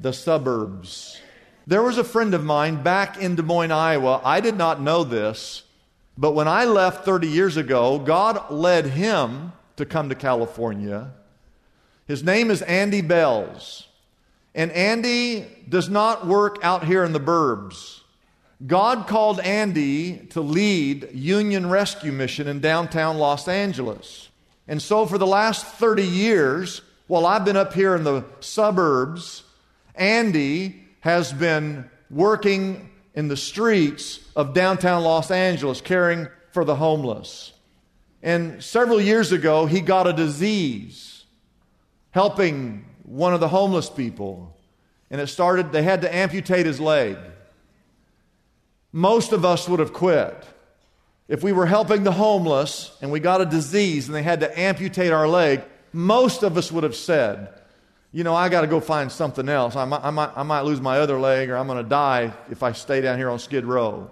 The 0.00 0.12
suburbs. 0.12 1.20
There 1.66 1.82
was 1.82 1.98
a 1.98 2.04
friend 2.04 2.34
of 2.34 2.44
mine 2.44 2.82
back 2.82 3.18
in 3.18 3.34
Des 3.34 3.42
Moines, 3.42 3.72
Iowa. 3.72 4.20
I 4.24 4.40
did 4.40 4.56
not 4.56 4.80
know 4.80 5.02
this. 5.02 5.64
But 6.16 6.32
when 6.32 6.46
I 6.46 6.64
left 6.64 7.04
30 7.04 7.28
years 7.28 7.56
ago, 7.56 7.98
God 7.98 8.50
led 8.50 8.86
him 8.86 9.52
to 9.76 9.84
come 9.84 10.08
to 10.08 10.14
California. 10.14 11.10
His 12.06 12.22
name 12.22 12.50
is 12.50 12.62
Andy 12.62 13.00
Bales. 13.00 13.88
And 14.54 14.70
Andy 14.72 15.46
does 15.68 15.88
not 15.88 16.26
work 16.26 16.58
out 16.62 16.84
here 16.84 17.04
in 17.04 17.12
the 17.12 17.20
burbs. 17.20 18.00
God 18.64 19.08
called 19.08 19.40
Andy 19.40 20.18
to 20.30 20.40
lead 20.40 21.10
Union 21.12 21.68
Rescue 21.68 22.12
Mission 22.12 22.46
in 22.46 22.60
downtown 22.60 23.18
Los 23.18 23.48
Angeles. 23.48 24.28
And 24.68 24.80
so, 24.80 25.06
for 25.06 25.18
the 25.18 25.26
last 25.26 25.66
30 25.66 26.04
years, 26.04 26.80
while 27.08 27.26
I've 27.26 27.44
been 27.44 27.56
up 27.56 27.74
here 27.74 27.96
in 27.96 28.04
the 28.04 28.24
suburbs, 28.40 29.42
Andy 29.94 30.82
has 31.00 31.32
been 31.32 31.90
working 32.10 32.90
in 33.14 33.28
the 33.28 33.36
streets 33.36 34.20
of 34.34 34.54
downtown 34.54 35.02
Los 35.02 35.30
Angeles 35.30 35.80
caring 35.80 36.28
for 36.52 36.64
the 36.64 36.76
homeless. 36.76 37.52
And 38.22 38.62
several 38.62 39.00
years 39.00 39.32
ago, 39.32 39.66
he 39.66 39.80
got 39.80 40.06
a 40.06 40.12
disease 40.12 41.24
helping 42.10 42.84
one 43.04 43.34
of 43.34 43.40
the 43.40 43.48
homeless 43.48 43.90
people. 43.90 44.56
And 45.10 45.20
it 45.20 45.26
started, 45.28 45.72
they 45.72 45.82
had 45.82 46.02
to 46.02 46.14
amputate 46.14 46.66
his 46.66 46.80
leg. 46.80 47.16
Most 48.92 49.32
of 49.32 49.44
us 49.44 49.68
would 49.68 49.80
have 49.80 49.92
quit. 49.92 50.44
If 51.28 51.42
we 51.42 51.52
were 51.52 51.66
helping 51.66 52.04
the 52.04 52.12
homeless 52.12 52.96
and 53.00 53.10
we 53.10 53.20
got 53.20 53.40
a 53.40 53.46
disease 53.46 54.06
and 54.06 54.14
they 54.14 54.22
had 54.22 54.40
to 54.40 54.58
amputate 54.58 55.12
our 55.12 55.28
leg, 55.28 55.62
most 55.92 56.42
of 56.42 56.56
us 56.56 56.70
would 56.72 56.84
have 56.84 56.96
said, 56.96 57.48
you 58.14 58.22
know, 58.22 58.32
I 58.32 58.48
got 58.48 58.60
to 58.60 58.68
go 58.68 58.78
find 58.78 59.10
something 59.10 59.48
else. 59.48 59.74
I 59.74 59.84
might, 59.84 60.04
I, 60.04 60.10
might, 60.10 60.30
I 60.36 60.44
might 60.44 60.60
lose 60.60 60.80
my 60.80 61.00
other 61.00 61.18
leg 61.18 61.50
or 61.50 61.56
I'm 61.56 61.66
going 61.66 61.82
to 61.82 61.88
die 61.88 62.32
if 62.48 62.62
I 62.62 62.70
stay 62.70 63.00
down 63.00 63.18
here 63.18 63.28
on 63.28 63.40
Skid 63.40 63.64
Row. 63.64 64.08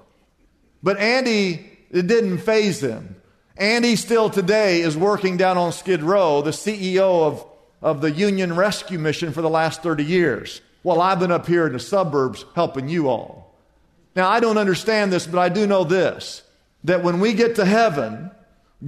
But 0.82 0.98
Andy, 0.98 1.78
it 1.88 2.08
didn't 2.08 2.38
faze 2.38 2.82
him. 2.82 3.14
Andy 3.56 3.94
still 3.94 4.28
today 4.28 4.80
is 4.80 4.96
working 4.96 5.36
down 5.36 5.56
on 5.56 5.70
Skid 5.70 6.02
Row, 6.02 6.42
the 6.42 6.50
CEO 6.50 7.22
of, 7.22 7.46
of 7.80 8.00
the 8.00 8.10
Union 8.10 8.56
Rescue 8.56 8.98
Mission 8.98 9.32
for 9.32 9.40
the 9.40 9.48
last 9.48 9.84
30 9.84 10.02
years, 10.02 10.62
while 10.82 11.00
I've 11.00 11.20
been 11.20 11.30
up 11.30 11.46
here 11.46 11.68
in 11.68 11.72
the 11.72 11.78
suburbs 11.78 12.44
helping 12.56 12.88
you 12.88 13.08
all. 13.08 13.54
Now, 14.16 14.28
I 14.28 14.40
don't 14.40 14.58
understand 14.58 15.12
this, 15.12 15.28
but 15.28 15.38
I 15.38 15.48
do 15.48 15.64
know 15.64 15.84
this 15.84 16.42
that 16.82 17.04
when 17.04 17.20
we 17.20 17.34
get 17.34 17.54
to 17.54 17.64
heaven, 17.64 18.32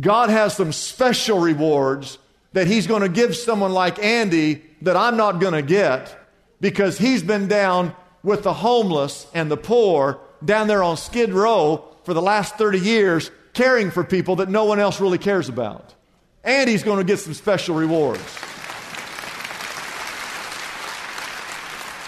God 0.01 0.29
has 0.29 0.57
some 0.57 0.73
special 0.73 1.39
rewards 1.39 2.19
that 2.53 2.67
He's 2.67 2.89
going 2.89 3.03
to 3.03 3.09
give 3.09 3.37
someone 3.37 3.73
like 3.73 4.03
Andy 4.03 4.63
that 4.85 4.97
I'm 4.97 5.17
not 5.17 5.41
going 5.41 5.55
to 5.55 5.63
get 5.63 6.17
because 6.61 6.99
he's 6.99 7.23
been 7.23 7.49
down 7.49 7.95
with 8.23 8.43
the 8.43 8.55
homeless 8.55 9.27
and 9.35 9.51
the 9.51 9.57
poor 9.57 10.21
down 10.45 10.67
there 10.67 10.83
on 10.83 10.97
Skid 10.97 11.33
Row 11.33 11.85
for 12.05 12.15
the 12.15 12.23
last 12.23 12.57
30 12.57 12.79
years, 12.79 13.31
caring 13.55 13.91
for 13.91 14.05
people 14.05 14.37
that 14.37 14.49
no 14.49 14.65
one 14.65 14.79
else 14.79 15.01
really 15.01 15.19
cares 15.19 15.49
about. 15.49 15.95
And 16.43 16.69
he's 16.69 16.83
going 16.83 16.99
to 16.99 17.05
get 17.05 17.19
some 17.19 17.35
special 17.35 17.75
rewards. 17.75 18.23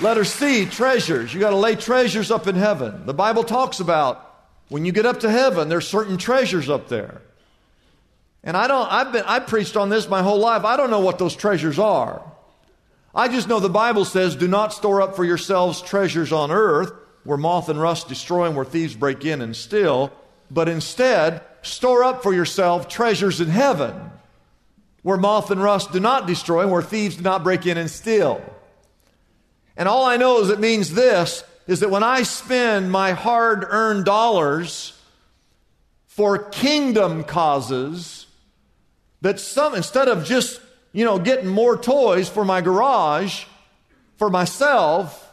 Letter 0.02 0.24
C, 0.24 0.66
treasures. 0.66 1.32
You 1.32 1.40
got 1.40 1.50
to 1.50 1.56
lay 1.56 1.74
treasures 1.74 2.30
up 2.30 2.46
in 2.46 2.54
heaven. 2.54 3.06
The 3.06 3.14
Bible 3.14 3.44
talks 3.44 3.80
about 3.80 4.22
when 4.68 4.84
you 4.84 4.92
get 4.92 5.06
up 5.06 5.20
to 5.20 5.30
heaven, 5.30 5.70
there's 5.70 5.88
certain 5.88 6.18
treasures 6.18 6.68
up 6.68 6.88
there. 6.88 7.22
And 8.44 8.56
I 8.56 8.68
don't, 8.68 8.92
I've 8.92 9.12
been, 9.12 9.24
I 9.26 9.40
preached 9.40 9.76
on 9.76 9.88
this 9.88 10.08
my 10.08 10.22
whole 10.22 10.38
life. 10.38 10.64
I 10.64 10.76
don't 10.76 10.90
know 10.90 11.00
what 11.00 11.18
those 11.18 11.34
treasures 11.34 11.78
are. 11.78 12.22
I 13.16 13.28
just 13.28 13.48
know 13.48 13.60
the 13.60 13.70
Bible 13.70 14.04
says, 14.04 14.36
do 14.36 14.46
not 14.46 14.74
store 14.74 15.00
up 15.00 15.16
for 15.16 15.24
yourselves 15.24 15.80
treasures 15.80 16.32
on 16.32 16.50
earth 16.50 16.92
where 17.24 17.38
moth 17.38 17.70
and 17.70 17.80
rust 17.80 18.08
destroy 18.08 18.44
and 18.44 18.54
where 18.54 18.64
thieves 18.66 18.94
break 18.94 19.24
in 19.24 19.40
and 19.40 19.56
steal, 19.56 20.12
but 20.50 20.68
instead 20.68 21.40
store 21.62 22.04
up 22.04 22.22
for 22.22 22.34
yourself 22.34 22.88
treasures 22.88 23.40
in 23.40 23.48
heaven 23.48 24.12
where 25.02 25.16
moth 25.16 25.50
and 25.50 25.62
rust 25.62 25.92
do 25.92 25.98
not 25.98 26.26
destroy 26.26 26.60
and 26.62 26.70
where 26.70 26.82
thieves 26.82 27.16
do 27.16 27.22
not 27.22 27.42
break 27.42 27.64
in 27.64 27.78
and 27.78 27.90
steal. 27.90 28.42
And 29.78 29.88
all 29.88 30.04
I 30.04 30.18
know 30.18 30.40
is 30.40 30.50
it 30.50 30.60
means 30.60 30.92
this 30.92 31.42
is 31.66 31.80
that 31.80 31.90
when 31.90 32.02
I 32.02 32.22
spend 32.22 32.92
my 32.92 33.12
hard 33.12 33.64
earned 33.66 34.04
dollars 34.04 34.92
for 36.06 36.38
kingdom 36.38 37.24
causes, 37.24 38.26
that 39.22 39.40
some, 39.40 39.74
instead 39.74 40.08
of 40.08 40.24
just 40.24 40.60
you 40.96 41.04
know, 41.04 41.18
getting 41.18 41.46
more 41.46 41.76
toys 41.76 42.26
for 42.26 42.42
my 42.42 42.62
garage, 42.62 43.44
for 44.16 44.30
myself, 44.30 45.30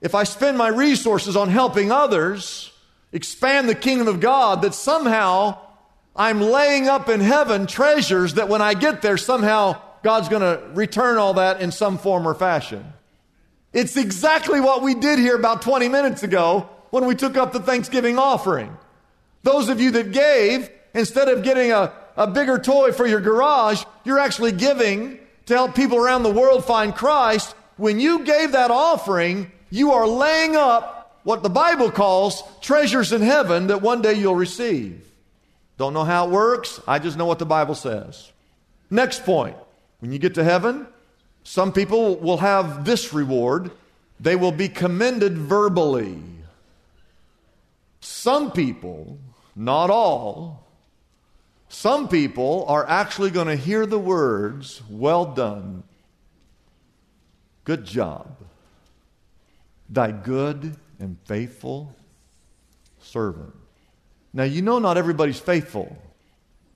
if 0.00 0.14
I 0.14 0.22
spend 0.22 0.56
my 0.56 0.68
resources 0.68 1.36
on 1.36 1.48
helping 1.48 1.90
others 1.90 2.70
expand 3.10 3.68
the 3.68 3.74
kingdom 3.74 4.06
of 4.06 4.20
God, 4.20 4.62
that 4.62 4.72
somehow 4.72 5.58
I'm 6.14 6.40
laying 6.40 6.86
up 6.86 7.08
in 7.08 7.18
heaven 7.18 7.66
treasures 7.66 8.34
that 8.34 8.48
when 8.48 8.62
I 8.62 8.74
get 8.74 9.02
there, 9.02 9.16
somehow 9.16 9.82
God's 10.04 10.28
going 10.28 10.42
to 10.42 10.64
return 10.74 11.18
all 11.18 11.34
that 11.34 11.60
in 11.60 11.72
some 11.72 11.98
form 11.98 12.24
or 12.24 12.34
fashion. 12.34 12.92
It's 13.72 13.96
exactly 13.96 14.60
what 14.60 14.80
we 14.80 14.94
did 14.94 15.18
here 15.18 15.34
about 15.34 15.62
20 15.62 15.88
minutes 15.88 16.22
ago 16.22 16.68
when 16.90 17.04
we 17.04 17.16
took 17.16 17.36
up 17.36 17.52
the 17.52 17.58
Thanksgiving 17.58 18.16
offering. 18.16 18.76
Those 19.42 19.70
of 19.70 19.80
you 19.80 19.90
that 19.90 20.12
gave, 20.12 20.70
instead 20.94 21.26
of 21.28 21.42
getting 21.42 21.72
a 21.72 21.92
a 22.16 22.26
bigger 22.26 22.58
toy 22.58 22.92
for 22.92 23.06
your 23.06 23.20
garage, 23.20 23.82
you're 24.04 24.18
actually 24.18 24.52
giving 24.52 25.18
to 25.46 25.54
help 25.54 25.74
people 25.74 25.98
around 25.98 26.22
the 26.22 26.32
world 26.32 26.64
find 26.64 26.94
Christ. 26.94 27.54
When 27.76 27.98
you 27.98 28.24
gave 28.24 28.52
that 28.52 28.70
offering, 28.70 29.50
you 29.70 29.92
are 29.92 30.06
laying 30.06 30.56
up 30.56 31.20
what 31.22 31.42
the 31.42 31.50
Bible 31.50 31.90
calls 31.90 32.42
treasures 32.60 33.12
in 33.12 33.22
heaven 33.22 33.68
that 33.68 33.82
one 33.82 34.02
day 34.02 34.14
you'll 34.14 34.34
receive. 34.34 35.06
Don't 35.76 35.94
know 35.94 36.04
how 36.04 36.26
it 36.26 36.30
works, 36.30 36.80
I 36.86 36.98
just 36.98 37.16
know 37.16 37.26
what 37.26 37.38
the 37.38 37.46
Bible 37.46 37.74
says. 37.74 38.30
Next 38.90 39.24
point 39.24 39.56
when 40.00 40.12
you 40.12 40.18
get 40.18 40.34
to 40.34 40.44
heaven, 40.44 40.86
some 41.42 41.72
people 41.72 42.16
will 42.16 42.38
have 42.38 42.84
this 42.84 43.12
reward 43.12 43.70
they 44.20 44.36
will 44.36 44.52
be 44.52 44.68
commended 44.68 45.38
verbally. 45.38 46.18
Some 48.00 48.52
people, 48.52 49.18
not 49.56 49.88
all, 49.90 50.66
some 51.72 52.08
people 52.08 52.64
are 52.66 52.86
actually 52.86 53.30
going 53.30 53.46
to 53.46 53.54
hear 53.54 53.86
the 53.86 53.98
words, 53.98 54.82
Well 54.90 55.24
done, 55.24 55.84
good 57.62 57.84
job, 57.84 58.36
thy 59.88 60.10
good 60.10 60.74
and 60.98 61.16
faithful 61.26 61.94
servant. 62.98 63.54
Now, 64.32 64.42
you 64.42 64.62
know, 64.62 64.80
not 64.80 64.98
everybody's 64.98 65.38
faithful. 65.38 65.96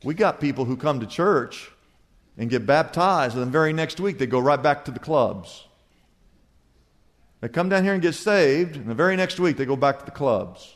We 0.05 0.15
got 0.15 0.41
people 0.41 0.65
who 0.65 0.77
come 0.77 1.01
to 1.01 1.07
church 1.07 1.73
and 2.39 2.49
get 2.49 2.65
baptized, 2.65 3.35
and 3.35 3.43
the 3.43 3.51
very 3.51 3.73
next 3.73 3.99
week 3.99 4.19
they 4.19 4.27
go 4.27 4.39
right 4.39 4.63
back 4.63 4.85
to 4.85 4.93
the 4.93 5.01
clubs. 5.01 5.65
They 7.41 7.49
come 7.49 7.69
down 7.69 7.83
here 7.83 7.95
and 7.95 8.03
get 8.03 8.15
saved, 8.15 8.77
and 8.77 8.87
the 8.87 8.95
very 8.95 9.17
next 9.17 9.41
week 9.41 9.57
they 9.57 9.65
go 9.65 9.77
back 9.77 9.99
to 9.99 10.05
the 10.05 10.13
clubs. 10.13 10.73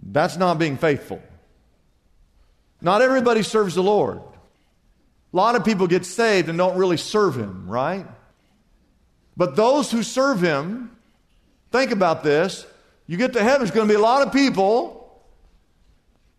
That's 0.00 0.36
not 0.36 0.60
being 0.60 0.76
faithful. 0.76 1.20
Not 2.80 3.02
everybody 3.02 3.42
serves 3.42 3.74
the 3.74 3.82
Lord. 3.82 4.18
A 5.32 5.36
lot 5.36 5.56
of 5.56 5.64
people 5.64 5.86
get 5.86 6.06
saved 6.06 6.48
and 6.48 6.56
don't 6.56 6.78
really 6.78 6.96
serve 6.96 7.36
Him, 7.36 7.68
right? 7.68 8.06
But 9.36 9.56
those 9.56 9.90
who 9.90 10.02
serve 10.02 10.40
Him, 10.40 10.96
think 11.70 11.90
about 11.90 12.22
this. 12.22 12.66
You 13.06 13.16
get 13.16 13.32
to 13.34 13.42
heaven, 13.42 13.60
there's 13.60 13.70
going 13.70 13.88
to 13.88 13.92
be 13.92 13.98
a 13.98 14.02
lot 14.02 14.26
of 14.26 14.32
people, 14.32 15.22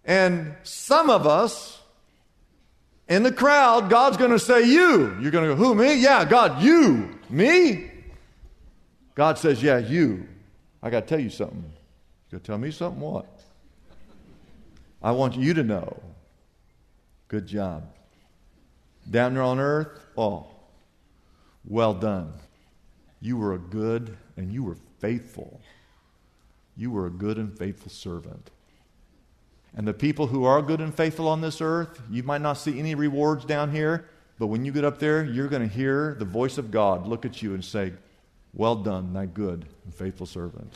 and 0.05 0.55
some 0.63 1.09
of 1.09 1.27
us 1.27 1.79
in 3.07 3.23
the 3.23 3.31
crowd, 3.31 3.89
God's 3.89 4.17
going 4.17 4.31
to 4.31 4.39
say, 4.39 4.63
You. 4.63 5.17
You're 5.19 5.31
going 5.31 5.49
to 5.49 5.55
go, 5.55 5.55
Who, 5.55 5.75
me? 5.75 5.95
Yeah, 5.95 6.25
God, 6.25 6.61
you. 6.61 7.19
Me? 7.29 7.91
God 9.15 9.37
says, 9.37 9.61
Yeah, 9.61 9.79
you. 9.79 10.27
I 10.81 10.89
got 10.89 11.01
to 11.01 11.07
tell 11.07 11.19
you 11.19 11.31
something. 11.31 11.63
You 11.63 12.37
got 12.37 12.43
to 12.43 12.47
tell 12.47 12.57
me 12.57 12.71
something? 12.71 13.01
What? 13.01 13.27
I 15.01 15.11
want 15.11 15.35
you 15.35 15.53
to 15.55 15.63
know 15.63 16.01
Good 17.29 17.47
job. 17.47 17.83
Down 19.09 19.35
there 19.35 19.43
on 19.43 19.59
earth, 19.59 20.05
oh, 20.17 20.47
well 21.65 21.93
done. 21.93 22.33
You 23.21 23.37
were 23.37 23.53
a 23.53 23.59
good 23.59 24.17
and 24.35 24.51
you 24.51 24.63
were 24.63 24.77
faithful. 24.99 25.61
You 26.75 26.91
were 26.91 27.05
a 27.05 27.11
good 27.11 27.37
and 27.37 27.57
faithful 27.57 27.91
servant. 27.91 28.49
And 29.75 29.87
the 29.87 29.93
people 29.93 30.27
who 30.27 30.43
are 30.45 30.61
good 30.61 30.81
and 30.81 30.93
faithful 30.93 31.27
on 31.27 31.41
this 31.41 31.61
earth, 31.61 32.01
you 32.09 32.23
might 32.23 32.41
not 32.41 32.53
see 32.53 32.79
any 32.79 32.95
rewards 32.95 33.45
down 33.45 33.71
here, 33.71 34.09
but 34.39 34.47
when 34.47 34.65
you 34.65 34.71
get 34.71 34.83
up 34.83 34.97
there, 34.97 35.23
you're 35.23 35.47
going 35.47 35.67
to 35.67 35.73
hear 35.73 36.15
the 36.17 36.25
voice 36.25 36.57
of 36.57 36.71
God 36.71 37.05
look 37.05 37.25
at 37.25 37.41
you 37.43 37.53
and 37.53 37.63
say, 37.63 37.93
Well 38.53 38.75
done, 38.75 39.13
thy 39.13 39.27
good 39.27 39.65
and 39.85 39.93
faithful 39.93 40.25
servant. 40.25 40.73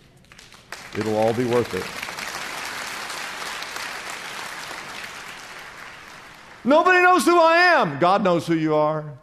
It'll 0.95 1.17
all 1.17 1.33
be 1.33 1.45
worth 1.45 1.73
it. 1.73 2.02
Nobody 6.63 7.02
knows 7.02 7.26
who 7.26 7.39
I 7.39 7.58
am. 7.76 7.99
God 7.99 8.23
knows 8.23 8.47
who 8.47 8.56
you 8.56 8.76
are. 8.76 9.17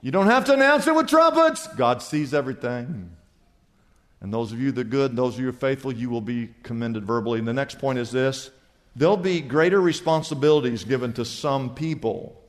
You 0.00 0.10
don't 0.10 0.26
have 0.26 0.44
to 0.44 0.54
announce 0.54 0.86
it 0.86 0.94
with 0.94 1.08
trumpets. 1.08 1.66
God 1.68 2.00
sees 2.00 2.32
everything. 2.32 3.10
And 4.20 4.32
those 4.32 4.52
of 4.52 4.60
you 4.60 4.72
that 4.72 4.80
are 4.80 4.84
good, 4.84 5.16
those 5.16 5.34
of 5.34 5.40
you 5.40 5.48
are 5.48 5.52
faithful, 5.52 5.92
you 5.92 6.08
will 6.08 6.20
be 6.20 6.50
commended 6.62 7.04
verbally. 7.04 7.38
And 7.38 7.48
the 7.48 7.52
next 7.52 7.78
point 7.78 7.98
is 7.98 8.10
this 8.10 8.50
there'll 8.94 9.16
be 9.16 9.40
greater 9.40 9.80
responsibilities 9.80 10.84
given 10.84 11.12
to 11.14 11.24
some 11.24 11.74
people. 11.74 12.40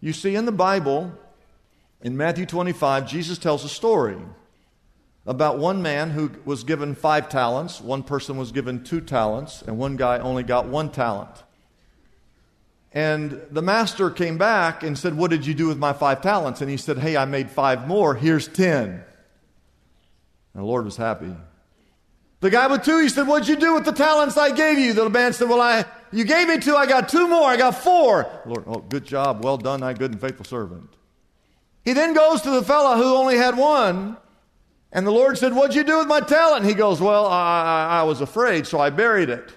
You 0.00 0.12
see, 0.12 0.34
in 0.34 0.44
the 0.44 0.52
Bible, 0.52 1.12
in 2.02 2.16
Matthew 2.16 2.44
25, 2.44 3.08
Jesus 3.08 3.38
tells 3.38 3.64
a 3.64 3.68
story 3.68 4.18
about 5.26 5.58
one 5.58 5.80
man 5.80 6.10
who 6.10 6.30
was 6.44 6.64
given 6.64 6.94
five 6.94 7.28
talents, 7.28 7.80
one 7.80 8.02
person 8.02 8.36
was 8.36 8.52
given 8.52 8.84
two 8.84 9.00
talents, 9.00 9.62
and 9.62 9.78
one 9.78 9.96
guy 9.96 10.18
only 10.18 10.42
got 10.42 10.66
one 10.66 10.90
talent. 10.90 11.43
And 12.94 13.42
the 13.50 13.60
master 13.60 14.08
came 14.08 14.38
back 14.38 14.84
and 14.84 14.96
said, 14.96 15.16
What 15.16 15.32
did 15.32 15.44
you 15.44 15.52
do 15.52 15.66
with 15.66 15.78
my 15.78 15.92
five 15.92 16.22
talents? 16.22 16.60
And 16.60 16.70
he 16.70 16.76
said, 16.76 16.96
Hey, 16.96 17.16
I 17.16 17.24
made 17.24 17.50
five 17.50 17.88
more. 17.88 18.14
Here's 18.14 18.46
ten. 18.46 19.04
And 20.54 20.62
the 20.62 20.64
Lord 20.64 20.84
was 20.84 20.96
happy. 20.96 21.34
The 22.38 22.50
guy 22.50 22.68
with 22.68 22.84
two, 22.84 23.00
he 23.00 23.08
said, 23.08 23.26
What'd 23.26 23.48
you 23.48 23.56
do 23.56 23.74
with 23.74 23.84
the 23.84 23.92
talents 23.92 24.36
I 24.36 24.52
gave 24.52 24.78
you? 24.78 24.92
The 24.92 25.10
man 25.10 25.32
said, 25.32 25.48
Well, 25.48 25.60
I, 25.60 25.84
you 26.12 26.24
gave 26.24 26.46
me 26.46 26.60
two, 26.60 26.76
I 26.76 26.86
got 26.86 27.08
two 27.08 27.26
more, 27.26 27.48
I 27.48 27.56
got 27.56 27.72
four. 27.72 28.30
Lord, 28.46 28.64
oh, 28.68 28.78
good 28.78 29.04
job, 29.04 29.42
well 29.42 29.56
done, 29.56 29.80
thy 29.80 29.94
good 29.94 30.12
and 30.12 30.20
faithful 30.20 30.44
servant. 30.44 30.88
He 31.84 31.94
then 31.94 32.14
goes 32.14 32.42
to 32.42 32.50
the 32.50 32.62
fellow 32.62 32.96
who 32.96 33.16
only 33.16 33.36
had 33.36 33.56
one, 33.56 34.16
and 34.92 35.04
the 35.04 35.10
Lord 35.10 35.36
said, 35.36 35.52
What'd 35.52 35.74
you 35.74 35.82
do 35.82 35.98
with 35.98 36.06
my 36.06 36.20
talent? 36.20 36.64
He 36.64 36.74
goes, 36.74 37.00
Well, 37.00 37.26
I, 37.26 37.62
I, 37.62 38.00
I 38.00 38.02
was 38.04 38.20
afraid, 38.20 38.68
so 38.68 38.78
I 38.78 38.90
buried 38.90 39.30
it. 39.30 39.52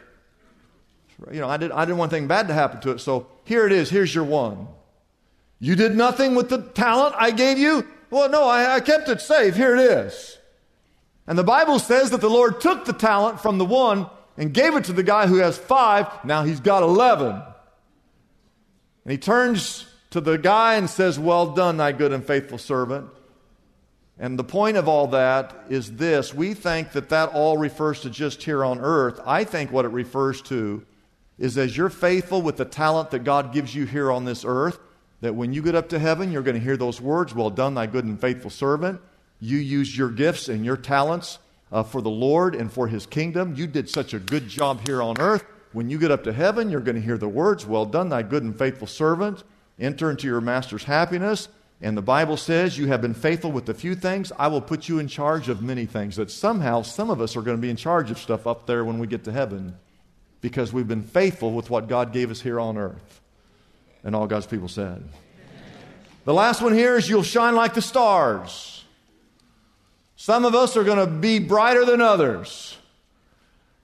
You 1.32 1.42
know, 1.42 1.50
I, 1.50 1.58
did, 1.58 1.72
I 1.72 1.86
didn't 1.86 1.98
want 1.98 2.14
anything 2.14 2.28
bad 2.28 2.48
to 2.48 2.54
happen 2.54 2.80
to 2.82 2.92
it, 2.92 3.00
so 3.00 3.28
here 3.44 3.66
it 3.66 3.72
is, 3.72 3.90
here's 3.90 4.14
your 4.14 4.24
one. 4.24 4.68
You 5.60 5.76
did 5.76 5.96
nothing 5.96 6.36
with 6.36 6.50
the 6.50 6.62
talent 6.62 7.16
I 7.18 7.32
gave 7.32 7.58
you? 7.58 7.88
Well, 8.10 8.30
no, 8.30 8.44
I, 8.44 8.76
I 8.76 8.80
kept 8.80 9.10
it 9.10 9.22
safe. 9.22 9.56
Here 9.56 9.76
it 9.76 9.82
is. 9.82 10.38
And 11.26 11.38
the 11.38 11.44
Bible 11.44 11.80
says 11.80 12.12
that 12.12 12.22
the 12.22 12.30
Lord 12.30 12.62
took 12.62 12.86
the 12.86 12.94
talent 12.94 13.42
from 13.42 13.58
the 13.58 13.66
one 13.66 14.08
and 14.38 14.54
gave 14.54 14.76
it 14.76 14.86
to 14.86 14.94
the 14.94 15.04
guy 15.04 15.28
who 15.28 15.38
has 15.38 15.58
five. 15.58 16.08
Now 16.24 16.44
he's 16.44 16.60
got 16.60 16.84
11. 16.84 17.32
And 17.32 19.12
he 19.12 19.18
turns 19.18 19.88
to 20.12 20.22
the 20.22 20.38
guy 20.38 20.76
and 20.76 20.90
says, 20.90 21.20
Well 21.20 21.54
done, 21.54 21.78
thy 21.78 21.92
good 21.92 22.14
and 22.14 22.26
faithful 22.26 22.58
servant. 22.58 23.10
And 24.20 24.38
the 24.40 24.44
point 24.44 24.78
of 24.78 24.88
all 24.88 25.08
that 25.08 25.66
is 25.70 25.98
this 25.98 26.34
we 26.34 26.54
think 26.54 26.94
that 26.94 27.10
that 27.10 27.30
all 27.30 27.58
refers 27.58 28.02
to 28.02 28.10
just 28.10 28.44
here 28.44 28.64
on 28.64 28.80
earth. 28.80 29.20
I 29.26 29.44
think 29.44 29.72
what 29.72 29.86
it 29.86 29.92
refers 29.92 30.42
to 30.44 30.86
is 31.40 31.58
as 31.58 31.78
you're 31.78 31.90
faithful 31.90 32.42
with 32.42 32.58
the 32.58 32.66
talent 32.66 33.12
that 33.12 33.24
God 33.24 33.54
gives 33.54 33.76
you 33.76 33.86
here 33.86 34.12
on 34.12 34.26
this 34.26 34.44
earth, 34.46 34.80
that 35.22 35.36
when 35.36 35.54
you 35.54 35.62
get 35.62 35.76
up 35.76 35.90
to 35.90 36.00
heaven, 36.00 36.32
you're 36.32 36.42
going 36.42 36.56
to 36.56 36.64
hear 36.64 36.78
those 36.78 37.02
words, 37.02 37.34
Well 37.34 37.50
done, 37.50 37.74
thy 37.74 37.88
good 37.88 38.06
and 38.06 38.20
faithful 38.20 38.50
servant. 38.50 39.00
You 39.40 39.58
used 39.58 39.96
your 39.96 40.10
gifts 40.10 40.50
and 40.50 40.66
your 40.66 40.78
talents 40.78 41.40
uh, 41.72 41.84
for 41.84 42.02
the 42.02 42.10
Lord 42.10 42.56
and 42.56 42.72
for 42.72 42.88
his 42.88 43.06
kingdom. 43.06 43.56
You 43.56 43.68
did 43.68 43.90
such 43.90 44.14
a 44.14 44.20
good 44.20 44.48
job 44.48 44.86
here 44.88 45.02
on 45.02 45.20
earth. 45.20 45.44
When 45.74 45.90
you 45.90 46.00
get 46.00 46.12
up 46.12 46.24
to 46.24 46.34
heaven, 46.34 46.70
you're 46.72 46.82
going 46.82 46.96
to 46.96 47.02
hear 47.02 47.18
the 47.18 47.28
words, 47.28 47.66
Well 47.66 47.86
done, 47.86 48.10
thy 48.10 48.24
good 48.24 48.44
and 48.44 48.58
faithful 48.58 48.88
servant. 48.88 49.44
Enter 49.80 50.10
into 50.10 50.28
your 50.28 50.42
master's 50.42 50.84
happiness. 50.84 51.50
And 51.82 51.96
the 51.96 52.02
Bible 52.02 52.38
says, 52.38 52.78
You 52.78 52.88
have 52.88 53.02
been 53.02 53.14
faithful 53.14 53.52
with 53.52 53.70
a 53.70 53.74
few 53.76 53.94
things. 53.94 54.32
I 54.40 54.48
will 54.48 54.62
put 54.62 54.90
you 54.90 54.98
in 54.98 55.08
charge 55.08 55.50
of 55.50 55.62
many 55.62 55.86
things. 55.86 56.16
That 56.16 56.32
somehow 56.32 56.82
some 56.82 57.12
of 57.12 57.22
us 57.22 57.36
are 57.36 57.44
going 57.44 57.58
to 57.58 57.62
be 57.62 57.70
in 57.70 57.76
charge 57.76 58.10
of 58.10 58.18
stuff 58.18 58.48
up 58.48 58.66
there 58.66 58.84
when 58.84 58.98
we 58.98 59.06
get 59.06 59.24
to 59.26 59.32
heaven 59.32 59.76
because 60.42 60.72
we've 60.72 60.88
been 60.88 61.04
faithful 61.04 61.52
with 61.52 61.70
what 61.70 61.88
God 61.88 62.14
gave 62.14 62.32
us 62.32 62.42
here 62.42 62.60
on 62.60 62.78
earth. 62.78 63.22
And 64.04 64.16
all 64.16 64.28
God's 64.28 64.48
people 64.48 64.68
said. 64.68 65.04
The 66.26 66.34
last 66.34 66.62
one 66.62 66.74
here 66.74 66.98
is 66.98 67.10
you'll 67.10 67.24
shine 67.24 67.56
like 67.56 67.74
the 67.74 67.82
stars. 67.82 68.84
Some 70.16 70.46
of 70.46 70.56
us 70.56 70.76
are 70.76 70.84
going 70.84 70.98
to 71.00 71.08
be 71.08 71.40
brighter 71.40 71.86
than 71.86 72.02
others. 72.02 72.78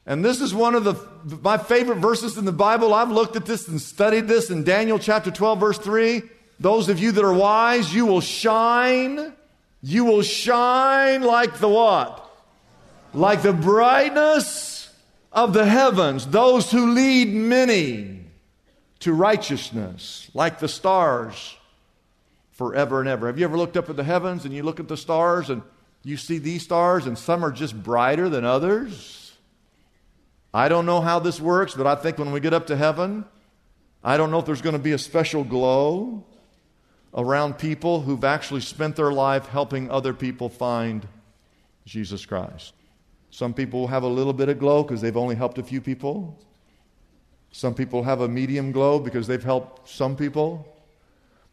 And 0.06 0.24
this 0.24 0.42
is 0.42 0.54
one 0.54 0.76
of 0.76 0.84
the, 0.84 0.96
my 1.42 1.58
favorite 1.58 2.00
verses 2.00 2.38
in 2.38 2.46
the 2.46 2.52
Bible. 2.52 2.94
I've 2.94 3.12
looked 3.12 3.36
at 3.36 3.46
this 3.46 3.68
and 3.68 3.82
studied 3.82 4.28
this 4.28 4.50
in 4.50 4.64
Daniel 4.64 5.00
chapter 5.00 5.32
12, 5.32 5.60
verse 5.60 5.78
3. 5.78 6.22
Those 6.60 6.90
of 6.90 7.00
you 7.00 7.12
that 7.14 7.24
are 7.24 7.34
wise, 7.34 7.94
you 7.94 8.06
will 8.06 8.22
shine. 8.22 9.34
You 9.82 10.06
will 10.06 10.22
shine 10.22 11.24
like 11.24 11.60
the 11.60 11.70
what? 11.70 12.30
Like 13.14 13.42
the 13.42 13.54
brightness 13.54 14.73
of 15.34 15.54
the 15.54 15.66
heavens. 15.66 16.28
Those 16.28 16.72
who 16.72 16.94
lead 16.94 17.34
many 17.34 18.22
to 19.00 19.12
righteousness, 19.12 20.30
like 20.34 20.60
the 20.60 20.70
stars 20.70 21.58
forever 22.52 23.00
and 23.00 23.10
ever. 23.10 23.28
Have 23.28 23.38
you 23.38 23.44
ever 23.44 23.58
looked 23.58 23.76
up 23.76 23.90
at 23.90 23.98
the 23.98 24.04
heavens 24.04 24.46
and 24.46 24.54
you 24.54 24.64
look 24.64 24.80
at 24.80 24.88
the 24.88 24.96
stars 24.96 25.50
and 25.50 25.62
you 26.04 26.16
see 26.16 26.38
these 26.38 26.64
stars 26.64 27.06
and 27.06 27.18
some 27.18 27.44
are 27.44 27.52
just 27.52 27.82
brighter 27.82 28.30
than 28.30 28.46
others? 28.46 29.34
I 30.54 30.70
don't 30.70 30.86
know 30.86 31.02
how 31.02 31.20
this 31.20 31.42
works, 31.42 31.74
but 31.74 31.88
I 31.88 31.96
think 31.96 32.20
when 32.20 32.32
we 32.32 32.40
get 32.40 32.54
up 32.54 32.68
to 32.68 32.78
heaven, 32.78 33.26
I 34.04 34.18
don't 34.18 34.30
know 34.30 34.40
if 34.40 34.46
there's 34.46 34.62
going 34.62 34.74
to 34.74 34.82
be 34.82 34.92
a 34.92 34.98
special 34.98 35.44
glow 35.44 36.24
around 37.16 37.58
people 37.58 38.02
who've 38.02 38.24
actually 38.24 38.62
spent 38.62 38.96
their 38.96 39.12
life 39.12 39.48
helping 39.48 39.90
other 39.90 40.14
people 40.14 40.50
find 40.50 41.08
Jesus 41.86 42.26
Christ. 42.26 42.74
Some 43.34 43.56
people 43.56 43.88
have 43.88 44.04
a 44.04 44.08
little 44.08 44.32
bit 44.32 44.48
of 44.48 44.60
glow 44.60 44.84
because 44.84 45.02
they've 45.02 45.18
only 45.18 45.34
helped 45.34 45.58
a 45.58 45.64
few 45.64 45.82
people. 45.82 46.38
Some 47.52 47.74
people 47.74 48.04
have 48.04 48.22
a 48.22 48.28
medium 48.28 48.72
glow 48.72 49.00
because 49.00 49.26
they've 49.26 49.44
helped 49.44 49.90
some 49.90 50.16
people. 50.16 50.68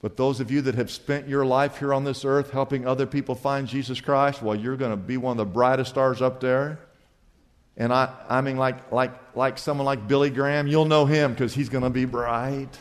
But 0.03 0.19
those 0.19 0.41
of 0.41 0.51
you 0.51 0.61
that 0.61 0.75
have 0.75 0.91
spent 0.91 1.27
your 1.27 1.47
life 1.47 1.79
here 1.79 1.95
on 1.95 2.05
this 2.05 2.23
earth 2.23 2.51
helping 2.51 2.87
other 2.87 3.07
people 3.07 3.35
find 3.35 3.67
Jesus 3.67 3.99
Christ, 3.99 4.43
well, 4.43 4.55
you're 4.55 4.77
going 4.77 4.91
to 4.91 4.97
be 4.99 5.17
one 5.17 5.31
of 5.31 5.37
the 5.39 5.51
brightest 5.51 5.89
stars 5.89 6.21
up 6.21 6.39
there. 6.43 6.81
And 7.79 7.95
I, 7.95 8.13
I 8.29 8.43
mean, 8.43 8.59
like, 8.59 8.93
like, 8.93 9.35
like 9.35 9.57
someone 9.57 9.87
like 9.87 10.07
Billy 10.07 10.29
Graham, 10.29 10.67
you'll 10.67 10.85
know 10.85 11.07
him 11.07 11.33
because 11.33 11.55
he's 11.55 11.71
going 11.71 11.85
to 11.85 11.89
be 11.89 12.05
bright. 12.05 12.77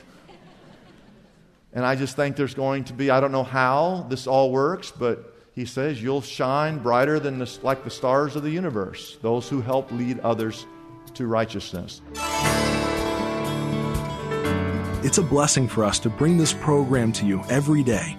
And 1.72 1.86
I 1.86 1.96
just 1.96 2.18
think 2.18 2.36
there's 2.36 2.54
going 2.54 2.84
to 2.86 2.94
be, 2.94 3.12
I 3.12 3.22
don't 3.22 3.32
know 3.32 3.46
how 3.46 4.08
this 4.10 4.28
all 4.28 4.52
works, 4.52 4.92
but 4.92 5.39
he 5.60 5.66
says 5.66 6.02
you'll 6.02 6.22
shine 6.22 6.78
brighter 6.78 7.20
than 7.20 7.38
the, 7.38 7.60
like 7.64 7.84
the 7.84 7.90
stars 7.90 8.38
of 8.38 8.44
the 8.44 8.50
universe, 8.50 9.18
those 9.22 9.50
who 9.50 9.60
help 9.60 9.92
lead 9.92 10.18
others 10.20 10.66
to 11.14 11.28
righteousness. 11.28 12.02
It's 15.04 15.18
a 15.18 15.22
blessing 15.22 15.68
for 15.68 15.84
us 15.84 16.00
to 16.00 16.10
bring 16.10 16.38
this 16.38 16.54
program 16.54 17.12
to 17.12 17.26
you 17.26 17.44
every 17.50 17.84
day. 17.84 18.18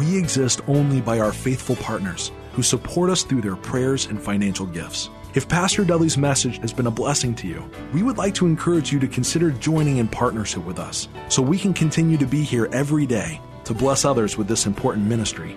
We 0.00 0.18
exist 0.18 0.62
only 0.66 1.00
by 1.00 1.20
our 1.20 1.32
faithful 1.32 1.76
partners 1.76 2.32
who 2.54 2.62
support 2.64 3.08
us 3.08 3.22
through 3.22 3.42
their 3.42 3.54
prayers 3.54 4.06
and 4.06 4.20
financial 4.20 4.66
gifts. 4.66 5.10
If 5.36 5.48
Pastor 5.48 5.84
Dudley's 5.84 6.18
message 6.18 6.58
has 6.58 6.72
been 6.72 6.88
a 6.88 6.90
blessing 6.90 7.36
to 7.36 7.46
you, 7.46 7.70
we 7.94 8.02
would 8.02 8.18
like 8.18 8.34
to 8.34 8.46
encourage 8.46 8.92
you 8.92 8.98
to 8.98 9.06
consider 9.06 9.52
joining 9.52 9.98
in 9.98 10.08
partnership 10.08 10.64
with 10.64 10.80
us 10.80 11.06
so 11.28 11.40
we 11.40 11.56
can 11.56 11.72
continue 11.72 12.16
to 12.16 12.26
be 12.26 12.42
here 12.42 12.68
every 12.72 13.06
day 13.06 13.40
to 13.62 13.74
bless 13.74 14.04
others 14.04 14.36
with 14.36 14.48
this 14.48 14.66
important 14.66 15.06
ministry. 15.06 15.56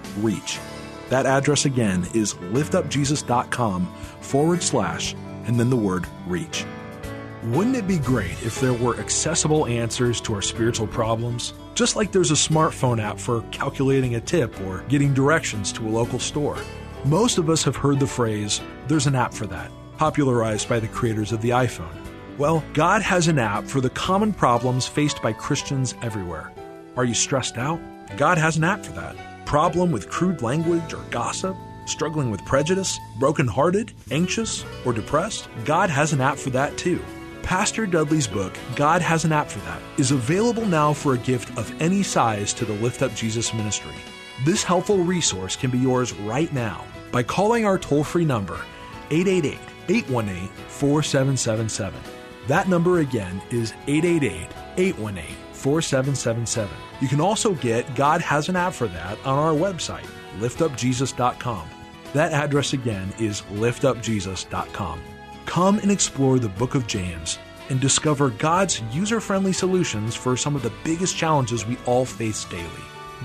reach. 0.17 0.59
That 1.09 1.25
address 1.25 1.65
again 1.65 2.07
is 2.13 2.35
liftupjesus.com 2.35 3.93
forward 4.21 4.63
slash 4.63 5.13
and 5.45 5.59
then 5.59 5.69
the 5.69 5.75
word 5.75 6.05
reach. 6.27 6.65
Wouldn't 7.43 7.75
it 7.75 7.87
be 7.87 7.97
great 7.97 8.43
if 8.43 8.61
there 8.61 8.73
were 8.73 8.99
accessible 8.99 9.65
answers 9.65 10.21
to 10.21 10.35
our 10.35 10.43
spiritual 10.43 10.85
problems? 10.85 11.53
Just 11.73 11.95
like 11.95 12.11
there's 12.11 12.29
a 12.29 12.35
smartphone 12.35 13.01
app 13.01 13.19
for 13.19 13.41
calculating 13.51 14.15
a 14.15 14.21
tip 14.21 14.59
or 14.61 14.83
getting 14.89 15.13
directions 15.13 15.71
to 15.73 15.87
a 15.87 15.89
local 15.89 16.19
store. 16.19 16.57
Most 17.03 17.39
of 17.39 17.49
us 17.49 17.63
have 17.63 17.75
heard 17.75 17.99
the 17.99 18.05
phrase, 18.05 18.61
there's 18.87 19.07
an 19.07 19.15
app 19.15 19.33
for 19.33 19.47
that, 19.47 19.71
popularized 19.97 20.69
by 20.69 20.79
the 20.79 20.87
creators 20.87 21.31
of 21.31 21.41
the 21.41 21.49
iPhone. 21.49 21.95
Well, 22.37 22.63
God 22.73 23.01
has 23.01 23.27
an 23.27 23.39
app 23.39 23.65
for 23.65 23.81
the 23.81 23.89
common 23.89 24.33
problems 24.33 24.85
faced 24.85 25.21
by 25.21 25.33
Christians 25.33 25.95
everywhere. 26.03 26.51
Are 26.95 27.05
you 27.05 27.15
stressed 27.15 27.57
out? 27.57 27.79
God 28.17 28.37
has 28.37 28.57
an 28.57 28.63
app 28.63 28.85
for 28.85 28.91
that. 28.93 29.30
Problem 29.51 29.91
with 29.91 30.09
crude 30.09 30.41
language 30.41 30.93
or 30.93 31.03
gossip? 31.09 31.57
Struggling 31.85 32.31
with 32.31 32.45
prejudice? 32.45 32.97
Brokenhearted? 33.19 33.91
Anxious? 34.09 34.63
Or 34.85 34.93
depressed? 34.93 35.49
God 35.65 35.89
has 35.89 36.13
an 36.13 36.21
app 36.21 36.37
for 36.37 36.51
that 36.51 36.77
too. 36.77 37.01
Pastor 37.43 37.85
Dudley's 37.85 38.27
book, 38.27 38.57
God 38.77 39.01
Has 39.01 39.25
an 39.25 39.33
App 39.33 39.49
for 39.49 39.59
That, 39.65 39.81
is 39.97 40.11
available 40.11 40.65
now 40.65 40.93
for 40.93 41.15
a 41.15 41.17
gift 41.17 41.57
of 41.57 41.69
any 41.81 42.01
size 42.01 42.53
to 42.53 42.63
the 42.63 42.75
Lift 42.75 43.01
Up 43.01 43.13
Jesus 43.13 43.53
ministry. 43.53 43.91
This 44.45 44.63
helpful 44.63 44.99
resource 44.99 45.57
can 45.57 45.69
be 45.69 45.79
yours 45.79 46.13
right 46.13 46.53
now 46.53 46.85
by 47.11 47.21
calling 47.21 47.65
our 47.65 47.77
toll 47.77 48.05
free 48.05 48.23
number, 48.23 48.57
888 49.09 49.59
818 49.89 50.47
4777. 50.69 51.99
That 52.47 52.69
number 52.69 52.99
again 52.99 53.41
is 53.51 53.73
888 53.85 54.47
818 54.77 55.35
4777. 55.51 56.90
You 57.01 57.07
can 57.07 57.19
also 57.19 57.53
get 57.55 57.95
God 57.95 58.21
Has 58.21 58.47
an 58.47 58.55
App 58.55 58.73
for 58.73 58.87
That 58.87 59.17
on 59.25 59.37
our 59.37 59.53
website, 59.53 60.05
liftupjesus.com. 60.39 61.69
That 62.13 62.31
address 62.31 62.73
again 62.73 63.11
is 63.19 63.41
liftupjesus.com. 63.53 65.01
Come 65.45 65.79
and 65.79 65.91
explore 65.91 66.37
the 66.39 66.49
book 66.49 66.75
of 66.75 66.87
James 66.87 67.39
and 67.69 67.79
discover 67.79 68.29
God's 68.29 68.81
user 68.91 69.19
friendly 69.19 69.53
solutions 69.53 70.15
for 70.15 70.37
some 70.37 70.55
of 70.55 70.61
the 70.61 70.73
biggest 70.83 71.17
challenges 71.17 71.65
we 71.65 71.77
all 71.85 72.05
face 72.05 72.45
daily. 72.45 72.69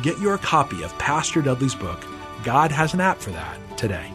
Get 0.02 0.18
your 0.20 0.38
copy 0.38 0.82
of 0.82 0.96
Pastor 0.98 1.42
Dudley's 1.42 1.74
book, 1.74 2.04
God 2.44 2.70
Has 2.70 2.94
an 2.94 3.00
App 3.00 3.18
for 3.18 3.30
That, 3.30 3.58
today. 3.76 4.10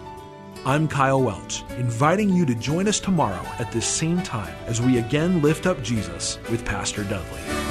I'm 0.65 0.87
Kyle 0.87 1.21
Welch, 1.21 1.63
inviting 1.71 2.29
you 2.29 2.45
to 2.45 2.55
join 2.55 2.87
us 2.87 2.99
tomorrow 2.99 3.43
at 3.59 3.71
this 3.71 3.85
same 3.85 4.21
time 4.21 4.55
as 4.67 4.81
we 4.81 4.99
again 4.99 5.41
lift 5.41 5.65
up 5.65 5.81
Jesus 5.83 6.39
with 6.49 6.65
Pastor 6.65 7.03
Dudley. 7.03 7.70